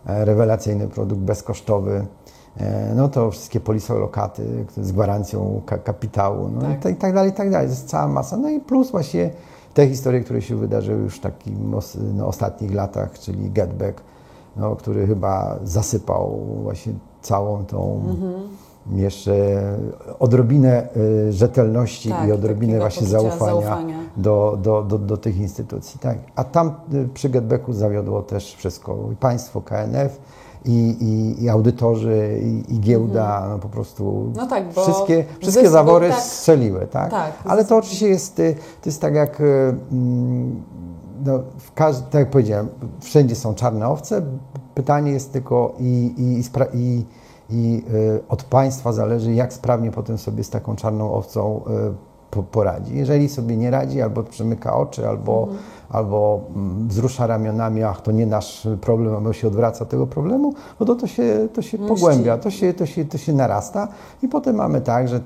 E, 0.05 0.25
rewelacyjny 0.25 0.87
produkt, 0.87 1.21
bezkosztowy. 1.21 2.05
E, 2.57 2.93
No 2.95 3.09
to 3.09 3.31
wszystkie 3.31 3.59
polisolokaty 3.59 4.65
z 4.81 4.91
gwarancją 4.91 5.61
ka- 5.65 5.77
kapitału, 5.77 6.49
no 6.53 6.61
Tak. 6.61 6.71
i, 6.71 6.81
tak, 6.83 6.93
i 6.93 6.95
tak 6.95 7.13
dalej, 7.13 7.29
i 7.31 7.33
tak 7.33 7.51
dalej. 7.51 7.67
To 7.67 7.73
jest 7.73 7.87
cała 7.87 8.07
masa. 8.07 8.37
No 8.37 8.49
i 8.49 8.59
plus 8.59 8.91
właśnie 8.91 9.29
te 9.73 9.87
historie, 9.87 10.21
które 10.21 10.41
się 10.41 10.55
wydarzyły 10.55 11.01
już 11.03 11.15
w 11.17 11.19
takim 11.21 11.73
os- 11.73 11.97
no, 12.15 12.27
ostatnich 12.27 12.73
latach, 12.73 13.19
czyli 13.19 13.51
Getback, 13.51 14.01
no, 14.57 14.75
który 14.75 15.07
chyba 15.07 15.59
zasypał 15.63 16.39
właśnie 16.63 16.93
całą 17.21 17.65
tą 17.65 18.01
Mhm. 18.09 18.33
jeszcze 18.95 19.33
odrobinę 20.19 20.87
y, 20.97 21.31
rzetelności 21.33 22.09
Tak, 22.09 22.27
i 22.27 22.31
odrobinę 22.31 22.73
takiego 22.73 22.83
właśnie 22.83 23.07
zaufania, 23.07 23.51
zaufania. 23.51 23.97
Do, 24.17 24.57
do, 24.61 24.81
do, 24.83 24.97
do 24.99 25.17
tych 25.17 25.37
instytucji. 25.37 25.99
Tak. 25.99 26.17
A 26.35 26.43
tam 26.43 26.75
y, 26.93 27.09
przy 27.13 27.29
Getbacku 27.29 27.73
zawiodło 27.73 28.21
też 28.21 28.55
wszystko. 28.55 28.97
I 29.13 29.15
państwo, 29.15 29.61
KNF, 29.61 30.19
i, 30.65 30.97
i, 30.99 31.43
i 31.43 31.49
audytorzy, 31.49 32.39
i, 32.43 32.73
i 32.75 32.79
giełda, 32.79 33.47
no 33.49 33.59
po 33.59 33.69
prostu 33.69 34.31
No 34.35 34.47
tak, 34.47 34.63
wszystkie, 34.71 35.17
zysk 35.17 35.39
wszystkie 35.41 35.69
zawory 35.69 36.09
tak- 36.09 36.19
strzeliły. 36.19 36.87
Tak? 36.91 37.11
Tak, 37.11 37.33
Ale 37.45 37.65
to 37.65 37.77
oczywiście 37.77 38.07
jest, 38.07 38.39
y, 38.39 38.55
to 38.81 38.89
jest 38.89 39.01
tak 39.01 39.15
jak, 39.15 39.41
mm, 39.91 40.63
no, 41.25 41.39
w 41.57 41.71
tak 41.73 42.13
jak 42.13 42.29
powiedziałem, 42.29 42.67
wszędzie 42.99 43.35
są 43.35 43.55
czarne 43.55 43.87
owce. 43.87 44.21
Pytanie 44.75 45.11
jest 45.11 45.33
tylko 45.33 45.75
i, 45.79 46.13
i, 46.17 46.43
i, 46.79 47.05
i, 47.49 47.83
y, 47.93 48.19
od 48.29 48.43
państwa 48.43 48.93
zależy, 48.93 49.33
jak 49.33 49.53
sprawnie 49.53 49.91
potem 49.91 50.17
sobie 50.17 50.43
z 50.43 50.49
taką 50.49 50.75
czarną 50.75 51.13
owcą 51.13 51.61
y, 51.91 52.15
po, 52.31 52.43
poradzi. 52.43 52.97
Jeżeli 52.97 53.29
sobie 53.29 53.57
nie 53.57 53.71
radzi, 53.71 54.01
albo 54.01 54.23
przymyka 54.23 54.75
oczy, 54.77 55.07
albo, 55.07 55.41
Mhm. 55.41 55.59
albo 55.89 56.41
mm, 56.55 56.87
wzrusza 56.87 57.27
ramionami, 57.27 57.83
ach, 57.83 58.01
to 58.01 58.11
nie 58.11 58.25
nasz 58.25 58.67
problem, 58.81 59.15
albo 59.15 59.33
się 59.33 59.47
odwraca 59.47 59.83
od 59.83 59.89
tego 59.89 60.07
problemu, 60.07 60.53
no 60.79 60.85
to 60.85 60.95
to 60.95 61.07
się, 61.07 61.47
to 61.53 61.61
się 61.61 61.77
Mści. 61.77 61.87
pogłębia, 61.89 62.37
to 62.37 62.51
się, 62.51 62.73
to, 62.73 62.85
się, 62.85 63.05
to 63.05 63.17
się 63.17 63.33
narasta 63.33 63.87
i 64.23 64.27
potem 64.27 64.55
mamy 64.55 64.81
tak, 64.81 65.07
że, 65.07 65.19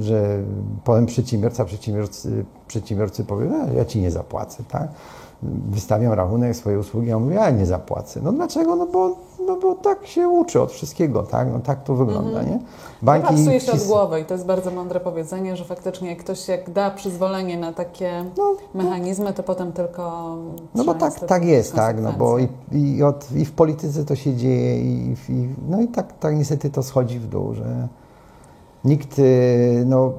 że 0.00 0.38
potem 0.84 1.06
przedsiębiorca, 1.06 1.64
przedsiębiorcy, 1.64 2.44
przedsiębiorcy 2.66 3.24
powie, 3.24 3.50
a 3.68 3.72
ja 3.72 3.84
ci 3.84 4.00
nie 4.00 4.10
zapłacę, 4.10 4.62
tak? 4.68 4.88
Wystawiam 5.42 6.12
rachunek 6.12 6.56
swojej 6.56 6.78
usługi, 6.78 7.12
a 7.12 7.16
on 7.16 7.22
mówi, 7.22 7.34
ja 7.34 7.50
nie 7.50 7.66
zapłacę. 7.66 8.20
No 8.22 8.32
dlaczego? 8.32 8.76
No 8.76 8.86
bo, 8.86 9.16
no 9.46 9.56
bo 9.56 9.74
tak 9.74 10.06
się 10.06 10.28
uczy 10.28 10.60
od 10.60 10.72
wszystkiego, 10.72 11.22
tak? 11.22 11.52
No 11.52 11.60
tak 11.60 11.84
to 11.84 11.94
wygląda, 11.94 12.42
nie? 12.42 12.58
Banki 13.02 13.26
Chyba 13.26 13.40
psuje 13.40 13.60
się 13.60 13.72
od 13.72 13.86
głowy 13.86 14.20
i 14.20 14.24
to 14.24 14.34
jest 14.34 14.46
bardzo 14.46 14.70
mądre 14.70 15.00
powiedzenie, 15.00 15.56
że 15.56 15.64
faktycznie 15.64 16.08
jak 16.08 16.18
ktoś 16.18 16.48
jak 16.48 16.70
da 16.70 16.90
przyzwolenie 16.90 17.58
na 17.58 17.72
takie 17.72 18.24
No, 18.36 18.56
mechanizmy, 18.74 19.32
to 19.32 19.42
potem 19.42 19.72
tylko 19.72 20.36
No 20.74 20.84
bo 20.84 20.94
tak, 20.94 21.20
tak 21.20 21.44
jest, 21.44 21.74
tak, 21.74 22.00
no 22.02 22.12
bo 22.12 22.38
i, 22.38 22.48
i, 22.72 23.02
od, 23.02 23.32
i 23.32 23.44
w 23.44 23.52
polityce 23.52 24.04
to 24.04 24.16
się 24.16 24.36
dzieje 24.36 24.80
i, 24.80 25.14
i 25.28 25.48
no 25.68 25.80
i 25.80 25.88
tak, 25.88 26.18
tak 26.18 26.36
niestety 26.36 26.70
to 26.70 26.82
schodzi 26.82 27.18
w 27.18 27.26
dół, 27.26 27.54
że, 27.54 27.88
Nikt, 28.84 29.18
y, 29.18 29.84
no, 29.86 30.12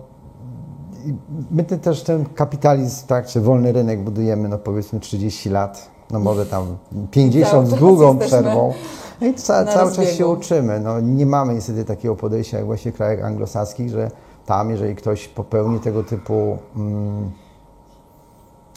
my 1.52 1.64
ten, 1.64 1.80
też 1.80 2.04
ten 2.04 2.26
kapitalizm, 2.26 3.08
tak, 3.08 3.26
czy 3.26 3.42
wolny 3.42 3.72
rynek 3.72 4.04
budujemy, 4.04 4.50
no 4.50 4.58
powiedzmy 4.58 5.00
30 5.00 5.50
lat, 5.50 5.90
no 6.12 6.20
może 6.20 6.46
tam 6.46 6.78
50 7.12 7.52
Cały 7.52 7.66
z 7.66 7.80
długą 7.80 8.18
przerwą. 8.18 8.74
No 9.22 9.28
i 9.28 9.34
ca, 9.34 9.66
cały 9.66 9.92
czas 9.92 10.12
się 10.12 10.28
uczymy. 10.28 10.80
No, 10.80 11.00
nie 11.00 11.26
mamy 11.26 11.54
niestety 11.54 11.86
takiego 11.86 12.16
podejścia 12.16 12.58
jak 12.58 12.66
właśnie 12.66 12.92
w 12.92 12.96
krajach 12.96 13.26
anglosaskich, 13.26 13.90
że 13.90 14.12
tam, 14.46 14.70
jeżeli 14.70 14.96
ktoś 14.96 15.28
popełni 15.28 15.80
tego 15.80 16.04
typu 16.04 16.58
mm, 16.76 17.32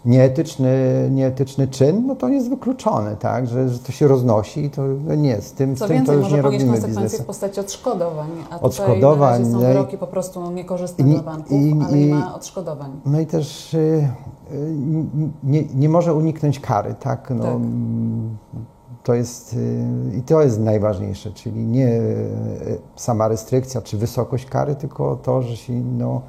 nieetyczny, 0.05 1.09
nieetyczny 1.11 1.69
czyn, 1.69 2.07
no 2.07 2.17
to 2.17 2.27
on 2.27 2.33
jest 2.33 2.49
wykluczony, 2.51 3.17
tak, 3.17 3.47
że, 3.47 3.69
że 3.69 3.79
to 3.79 3.93
się 3.93 4.09
roznosi 4.09 4.65
i 4.65 4.71
to 4.71 4.83
nie, 5.17 5.41
z 5.41 5.53
tym, 5.53 5.77
Co 5.77 5.85
z 5.85 5.89
tym 5.89 5.97
więcej, 5.97 6.07
to 6.07 6.13
już 6.13 6.23
może 6.23 6.37
nie 6.37 6.43
robimy 6.43 6.65
konsekwencje 6.65 7.03
biznesu. 7.03 7.23
w 7.23 7.27
postaci 7.27 7.61
odszkodowań, 7.61 8.29
a 8.41 8.45
tutaj 8.45 8.61
Odszkodowań, 8.63 9.39
razie 9.41 9.45
są 9.53 9.61
no 9.61 9.67
wyroki 9.67 9.99
po 9.99 10.07
prostu 10.07 10.51
niekorzystne 10.51 11.09
i 11.09 11.15
dla 11.15 11.23
banków, 11.23 11.53
i- 11.53 11.75
ale 11.89 11.99
i- 11.99 12.07
nie 12.07 12.15
ma 12.15 12.35
odszkodowań. 12.35 12.91
No 13.07 13.21
i 13.21 13.27
też 13.27 13.75
y, 13.75 13.79
y, 14.53 14.75
nie, 15.45 15.63
nie 15.75 15.89
może 15.89 16.15
uniknąć 16.15 16.61
kary, 16.61 16.95
tak? 17.01 17.31
No, 17.37 17.45
Tak. 17.45 17.53
To 19.03 19.15
jest, 19.15 19.55
y, 19.55 20.17
i 20.19 20.23
to 20.23 20.43
jest 20.43 20.61
najważniejsze, 20.61 21.33
czyli 21.33 21.67
nie 21.67 21.89
y, 21.89 22.79
sama 22.97 23.29
restrykcja 23.29 23.83
czy 23.83 23.99
wysokość 23.99 24.47
kary, 24.47 24.75
tylko 24.75 25.17
to, 25.17 25.43
że 25.43 25.57
się, 25.57 25.73
no, 25.73 26.21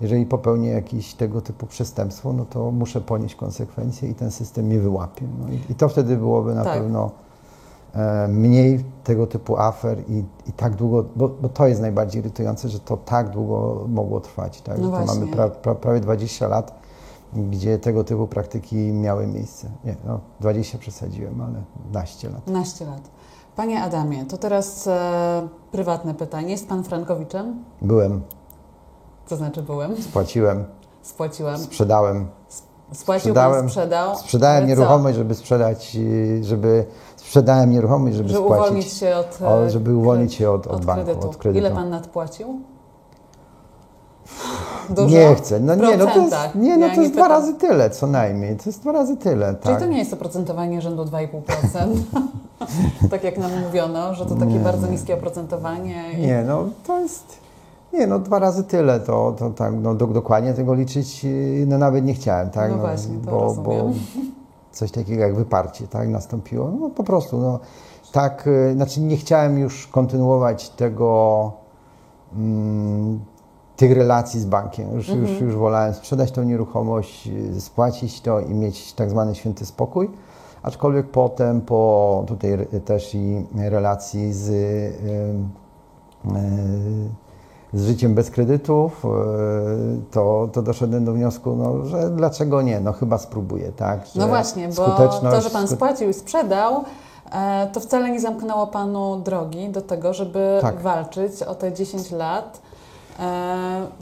jeżeli 0.00 0.26
popełnię 0.26 0.70
jakieś 0.70 1.14
tego 1.14 1.40
typu 1.40 1.66
przestępstwo, 1.66 2.32
no 2.32 2.44
to 2.44 2.70
muszę 2.70 3.00
ponieść 3.00 3.34
konsekwencje 3.34 4.08
i 4.08 4.14
ten 4.14 4.30
system 4.30 4.64
mnie 4.64 4.78
wyłapie. 4.80 5.26
No 5.40 5.48
i, 5.52 5.72
I 5.72 5.74
to 5.74 5.88
wtedy 5.88 6.16
byłoby 6.16 6.54
na 6.54 6.64
Tak. 6.64 6.78
pewno 6.78 7.10
e, 7.94 8.28
mniej 8.28 8.84
tego 9.04 9.26
typu 9.26 9.56
afer 9.56 9.98
i, 10.08 10.24
i 10.46 10.52
tak 10.52 10.74
długo, 10.74 11.04
bo, 11.16 11.28
bo 11.28 11.48
to 11.48 11.66
jest 11.66 11.80
najbardziej 11.80 12.20
irytujące, 12.22 12.68
że 12.68 12.80
to 12.80 12.96
tak 12.96 13.30
długo 13.30 13.84
mogło 13.88 14.20
trwać. 14.20 14.60
Tak? 14.62 14.78
No 14.78 14.90
mamy 14.90 15.26
pra, 15.26 15.48
pra, 15.48 15.74
prawie 15.74 16.00
20 16.00 16.48
lat, 16.48 16.80
gdzie 17.50 17.78
tego 17.78 18.04
typu 18.04 18.26
praktyki 18.26 18.76
miały 18.76 19.26
miejsce. 19.26 19.68
Nie, 19.84 19.96
no 20.06 20.20
20 20.40 20.78
przesadziłem, 20.78 21.40
ale 21.40 21.62
12 21.90 22.30
lat. 22.30 22.42
12 22.46 22.84
lat. 22.86 23.10
Panie 23.56 23.82
Adamie, 23.82 24.24
to 24.24 24.36
teraz 24.38 24.86
e, 24.86 25.48
prywatne 25.72 26.14
pytanie. 26.14 26.50
Jest 26.50 26.68
Pan 26.68 26.84
Frankowiczem? 26.84 27.64
Byłem, 27.82 28.20
To 29.28 29.36
znaczy 29.36 29.62
byłem, 29.62 29.96
spłaciłem, 30.02 30.64
spłaciłem. 31.02 31.58
sprzedałem. 31.58 32.26
Spłacił 32.92 33.20
sprzedałem- 33.20 33.60
Pan, 33.60 33.68
sprzedał. 33.68 34.16
Sprzedałem 34.16 34.66
nieruchomość, 34.66 35.16
żeby 35.16 35.34
sprzedać, 35.34 35.96
y, 35.96 36.44
żeby 36.44 36.84
sprzedałem 37.16 37.70
nieruchomość, 37.70 38.16
żeby 38.16 38.28
Żeby 38.28 38.40
spłacić. 38.44 38.66
uwolnić 38.66 38.92
się 38.92 39.16
od, 39.16 39.38
O, 39.42 39.70
żeby 39.70 39.96
uwolnić 39.96 40.34
się 40.34 40.50
od- 40.50 40.66
od 40.66 40.72
od 40.72 40.84
banku, 40.84 41.04
kredytu. 41.04 41.28
od 41.28 41.36
kredytu. 41.36 41.66
Ile 41.66 41.70
Pan 41.74 41.90
nadpłacił? 41.90 42.60
Dużo? 44.90 45.08
Nie 45.08 45.34
chcę. 45.34 45.60
No 45.60 45.74
nie, 45.74 45.96
no 45.96 46.06
to 46.06 46.18
jest, 46.20 46.36
nie, 46.54 46.76
no 46.76 46.86
Ja 46.86 46.94
to 46.94 47.00
jest 47.00 47.12
dwa 47.14 47.28
razy 47.28 47.54
tyle, 47.54 47.90
co 47.90 48.06
najmniej. 48.06 48.56
To 48.56 48.62
jest 48.66 48.80
dwa 48.80 48.92
razy 48.92 49.16
tyle, 49.16 49.46
Czyli 49.46 49.60
tak. 49.74 49.78
to 49.80 49.86
nie 49.86 49.98
jest 49.98 50.12
oprocentowanie 50.12 50.80
rzędu 50.82 51.04
2,5%, 51.04 52.02
tak 53.10 53.24
jak 53.24 53.38
nam 53.38 53.50
mówiono, 53.64 54.14
że 54.14 54.26
to 54.26 54.34
takie 54.34 54.46
Nie, 54.52 54.58
bardzo 54.60 54.86
niskie 54.86 55.14
oprocentowanie. 55.14 56.18
Nie, 56.18 56.44
no 56.46 56.64
to 56.86 57.00
jest. 57.00 57.45
Nie, 57.96 58.06
no 58.06 58.18
dwa 58.18 58.38
razy 58.38 58.64
tyle, 58.64 59.00
to, 59.00 59.34
to 59.38 59.50
tak, 59.50 59.74
no 59.82 59.94
do, 59.94 60.06
dokładnie 60.06 60.54
tego 60.54 60.74
liczyć, 60.74 61.24
yy, 61.24 61.64
no 61.66 61.78
nawet 61.78 62.04
nie 62.04 62.14
chciałem, 62.14 62.50
tak? 62.50 62.70
No 62.70 62.78
właśnie, 62.78 63.18
to 63.24 63.30
bo, 63.30 63.54
bo 63.54 63.72
coś 64.72 64.90
takiego 64.90 65.22
jak 65.22 65.34
wyparcie, 65.34 65.88
tak, 65.88 66.08
nastąpiło. 66.08 66.70
No 66.80 66.90
po 66.90 67.04
prostu, 67.04 67.38
no 67.38 67.60
tak, 68.12 68.46
yy, 68.46 68.74
znaczy 68.74 69.00
nie 69.00 69.16
chciałem 69.16 69.58
już 69.58 69.86
kontynuować 69.86 70.70
tego, 70.70 71.52
mm, 72.32 73.20
tych 73.76 73.92
relacji 73.92 74.40
z 74.40 74.44
bankiem. 74.44 74.92
Już, 74.94 75.08
Mhm. 75.08 75.26
już, 75.26 75.40
już 75.40 75.56
wolałem 75.56 75.94
sprzedać 75.94 76.32
tą 76.32 76.42
nieruchomość, 76.42 77.26
yy, 77.26 77.60
spłacić 77.60 78.20
to 78.20 78.40
i 78.40 78.54
mieć 78.54 78.92
tak 78.92 79.10
zwany 79.10 79.34
święty 79.34 79.66
spokój. 79.66 80.10
Aczkolwiek 80.62 81.10
potem, 81.10 81.60
po 81.60 82.24
tutaj 82.26 82.66
też 82.84 83.14
i 83.14 83.46
relacji 83.54 84.32
z, 84.32 84.48
yy, 84.48 84.54
yy, 86.24 87.08
z 87.76 87.86
życiem 87.86 88.14
bez 88.14 88.30
kredytów, 88.30 89.04
yy, 89.04 90.00
to, 90.10 90.48
to 90.52 90.62
doszedłem 90.62 91.04
do 91.04 91.12
wniosku, 91.12 91.56
no, 91.56 91.84
że 91.84 92.10
dlaczego 92.10 92.62
nie, 92.62 92.80
no 92.80 92.92
chyba 92.92 93.18
spróbuję, 93.18 93.72
tak? 93.72 94.00
No 94.14 94.22
że 94.22 94.28
właśnie, 94.28 94.68
bo 94.68 94.86
to, 94.86 95.40
że 95.40 95.50
Pan 95.50 95.68
spłacił 95.68 96.08
i 96.08 96.14
sprzedał, 96.14 96.84
e, 97.32 97.70
to 97.72 97.80
wcale 97.80 98.10
nie 98.10 98.20
zamknęło 98.20 98.66
Panu 98.66 99.16
drogi 99.16 99.68
do 99.68 99.82
tego, 99.82 100.14
żeby 100.14 100.58
Tak. 100.60 100.80
walczyć 100.80 101.42
o 101.42 101.54
te 101.54 101.72
10 101.72 102.10
lat 102.10 102.60
e, 102.62 102.65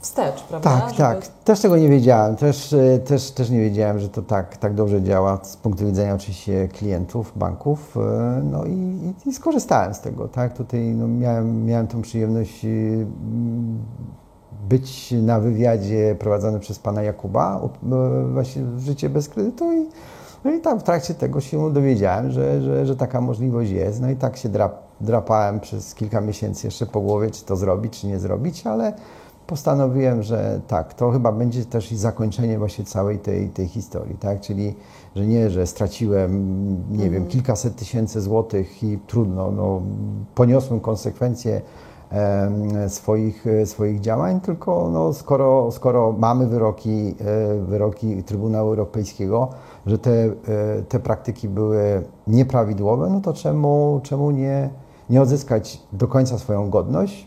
wstecz, 0.00 0.42
prawda? 0.42 0.70
Tak, 0.70 0.88
Żeby- 0.88 0.96
tak. 0.98 1.26
Też 1.44 1.60
tego 1.60 1.76
nie 1.76 1.88
wiedziałem. 1.88 2.36
Też, 2.36 2.72
e, 2.72 2.98
też, 2.98 3.30
też 3.30 3.50
nie 3.50 3.60
wiedziałem, 3.60 3.98
że 3.98 4.08
to 4.08 4.22
tak, 4.22 4.56
tak 4.56 4.74
dobrze 4.74 5.02
działa 5.02 5.38
z 5.42 5.56
punktu 5.56 5.86
widzenia 5.86 6.14
oczywiście 6.14 6.68
klientów, 6.68 7.32
banków. 7.36 7.96
e, 7.96 8.40
No 8.50 8.64
i, 8.64 8.98
i, 9.26 9.32
skorzystałem 9.32 9.94
z 9.94 10.00
tego. 10.00 10.28
Tak? 10.28 10.52
Tutaj 10.56 10.80
no, 10.80 11.08
miałem, 11.08 11.66
miałem 11.66 11.86
tą 11.86 12.02
przyjemność 12.02 12.64
e, 12.64 12.68
być 14.68 15.14
na 15.22 15.40
wywiadzie 15.40 16.16
prowadzonym 16.18 16.60
przez 16.60 16.78
pana 16.78 17.02
Jakuba, 17.02 17.60
e, 17.92 18.32
właśnie 18.32 18.62
w 18.62 18.80
życie 18.80 19.08
bez 19.10 19.28
kredytu 19.28 19.72
i 19.72 19.86
no 20.44 20.50
i 20.50 20.60
tam 20.60 20.80
w 20.80 20.82
trakcie 20.82 21.14
tego 21.14 21.40
się 21.40 21.72
dowiedziałem, 21.72 22.30
że, 22.30 22.62
że, 22.62 22.86
że 22.86 22.96
taka 22.96 23.20
możliwość 23.20 23.70
jest. 23.70 24.00
No 24.00 24.10
i 24.10 24.16
tak 24.16 24.36
się 24.36 24.48
drap, 24.48 24.83
drapałem 25.00 25.60
przez 25.60 25.94
kilka 25.94 26.20
miesięcy 26.20 26.66
jeszcze 26.66 26.86
po 26.86 27.00
głowie, 27.00 27.30
czy 27.30 27.44
to 27.44 27.56
zrobić, 27.56 28.00
czy 28.00 28.06
nie 28.06 28.18
zrobić, 28.18 28.66
ale 28.66 28.92
postanowiłem, 29.46 30.22
że 30.22 30.60
tak, 30.68 30.94
to 30.94 31.10
chyba 31.10 31.32
będzie 31.32 31.64
też 31.64 31.92
i 31.92 31.96
zakończenie 31.96 32.58
właśnie 32.58 32.84
całej 32.84 33.18
tej, 33.18 33.48
tej 33.48 33.68
historii, 33.68 34.16
tak? 34.16 34.40
Czyli, 34.40 34.74
że 35.16 35.26
nie, 35.26 35.50
że 35.50 35.66
straciłem, 35.66 36.56
nie 36.90 37.10
wiem, 37.10 37.26
kilkaset 37.26 37.76
tysięcy 37.76 38.20
złotych 38.20 38.82
i 38.82 38.98
trudno, 39.06 39.50
no, 39.50 39.82
poniosłem 40.34 40.80
konsekwencje 40.80 41.62
em, 42.10 42.90
swoich, 42.90 43.46
e, 43.46 43.66
swoich 43.66 44.00
działań, 44.00 44.40
tylko 44.40 44.90
no, 44.92 45.12
skoro, 45.12 45.70
skoro 45.70 46.12
mamy 46.12 46.46
wyroki, 46.46 47.14
e, 47.20 47.64
wyroki 47.64 48.22
Trybunału 48.22 48.68
Europejskiego, 48.68 49.48
że 49.86 49.98
te, 49.98 50.10
e, 50.10 50.32
te 50.88 50.98
praktyki 51.00 51.48
były 51.48 52.02
nieprawidłowe, 52.26 53.10
no 53.10 53.20
to 53.20 53.32
czemu, 53.32 54.00
czemu 54.02 54.30
nie, 54.30 54.70
nie 55.10 55.22
odzyskać 55.22 55.80
do 55.92 56.08
końca 56.08 56.38
swoją 56.38 56.70
godność? 56.70 57.26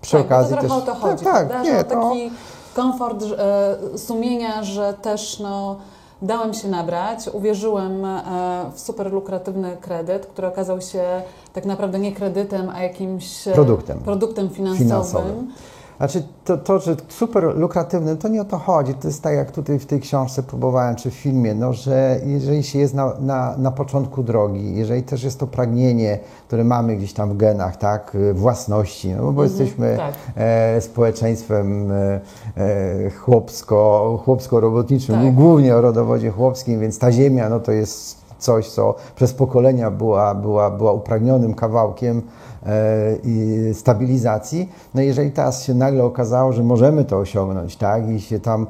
Przy 0.00 0.12
tak, 0.12 0.26
okazji 0.26 0.56
to 0.56 0.60
trochę 0.60 0.80
też. 0.80 0.88
o 0.88 0.94
to 0.94 1.00
chodzi, 1.00 1.24
tak, 1.24 1.48
prawda? 1.48 1.54
tak, 1.54 1.66
że 1.66 1.72
nie, 1.72 1.84
to, 1.84 1.90
taki 1.90 2.30
komfort 2.74 3.24
e, 3.38 3.98
sumienia, 3.98 4.62
że 4.62 4.94
też 4.94 5.40
no, 5.40 5.76
dałem 6.22 6.54
się 6.54 6.68
nabrać, 6.68 7.28
uwierzyłem 7.32 8.04
e, 8.04 8.20
w 8.74 8.80
super 8.80 9.12
lukratywny 9.12 9.76
kredyt, 9.80 10.26
który 10.26 10.48
okazał 10.48 10.80
się 10.80 11.22
tak 11.52 11.64
naprawdę 11.64 11.98
nie 11.98 12.12
kredytem, 12.12 12.70
a 12.70 12.82
jakimś 12.82 13.48
e, 13.48 13.52
Produktem. 13.52 13.98
produktem 13.98 14.50
finansowym. 14.50 14.86
Finansowym. 14.86 15.52
Znaczy, 15.96 16.22
to, 16.44 16.56
to, 16.56 16.78
że 16.78 16.96
super 17.08 17.56
lukratywny, 17.56 18.16
to 18.16 18.28
nie 18.28 18.40
o 18.42 18.44
to 18.44 18.58
chodzi. 18.58 18.94
To 18.94 19.08
jest 19.08 19.22
tak, 19.22 19.34
jak 19.34 19.50
tutaj 19.50 19.78
w 19.78 19.86
tej 19.86 20.00
książce 20.00 20.42
próbowałem, 20.42 20.96
czy 20.96 21.10
w 21.10 21.14
filmie, 21.14 21.54
no, 21.54 21.72
że 21.72 22.20
jeżeli 22.26 22.62
się 22.62 22.78
jest 22.78 22.94
na, 22.94 23.12
na, 23.20 23.56
na 23.56 23.70
początku 23.70 24.22
drogi, 24.22 24.76
jeżeli 24.76 25.02
też 25.02 25.24
jest 25.24 25.40
to 25.40 25.46
pragnienie, 25.46 26.18
które 26.46 26.64
mamy 26.64 26.96
gdzieś 26.96 27.12
tam 27.12 27.30
w 27.30 27.36
genach, 27.36 27.76
tak, 27.76 28.16
własności, 28.34 29.14
no 29.14 29.32
bo 29.32 29.44
jesteśmy 29.44 29.96
tak. 29.96 30.14
e, 30.36 30.80
społeczeństwem 30.80 31.92
e, 31.92 32.20
e, 32.56 33.10
chłopsko, 33.10 34.20
chłopsko-robotniczym, 34.24 35.14
Tak. 35.14 35.34
głównie 35.34 35.76
o 35.76 35.80
rodowodzie 35.80 36.30
chłopskim, 36.30 36.80
więc 36.80 36.98
ta 36.98 37.12
ziemia, 37.12 37.48
no 37.48 37.60
to 37.60 37.72
jest 37.72 38.24
coś, 38.38 38.68
co 38.68 38.94
przez 39.16 39.32
pokolenia 39.32 39.90
była, 39.90 40.34
była, 40.34 40.70
była 40.70 40.92
upragnionym 40.92 41.54
kawałkiem 41.54 42.22
i 43.24 43.70
stabilizacji. 43.74 44.72
No 44.94 45.02
jeżeli 45.02 45.30
teraz 45.30 45.64
się 45.64 45.74
nagle 45.74 46.04
okazało, 46.04 46.52
że 46.52 46.62
możemy 46.62 47.04
to 47.04 47.18
osiągnąć, 47.18 47.76
tak, 47.76 48.08
i 48.08 48.20
się 48.20 48.40
tam 48.40 48.66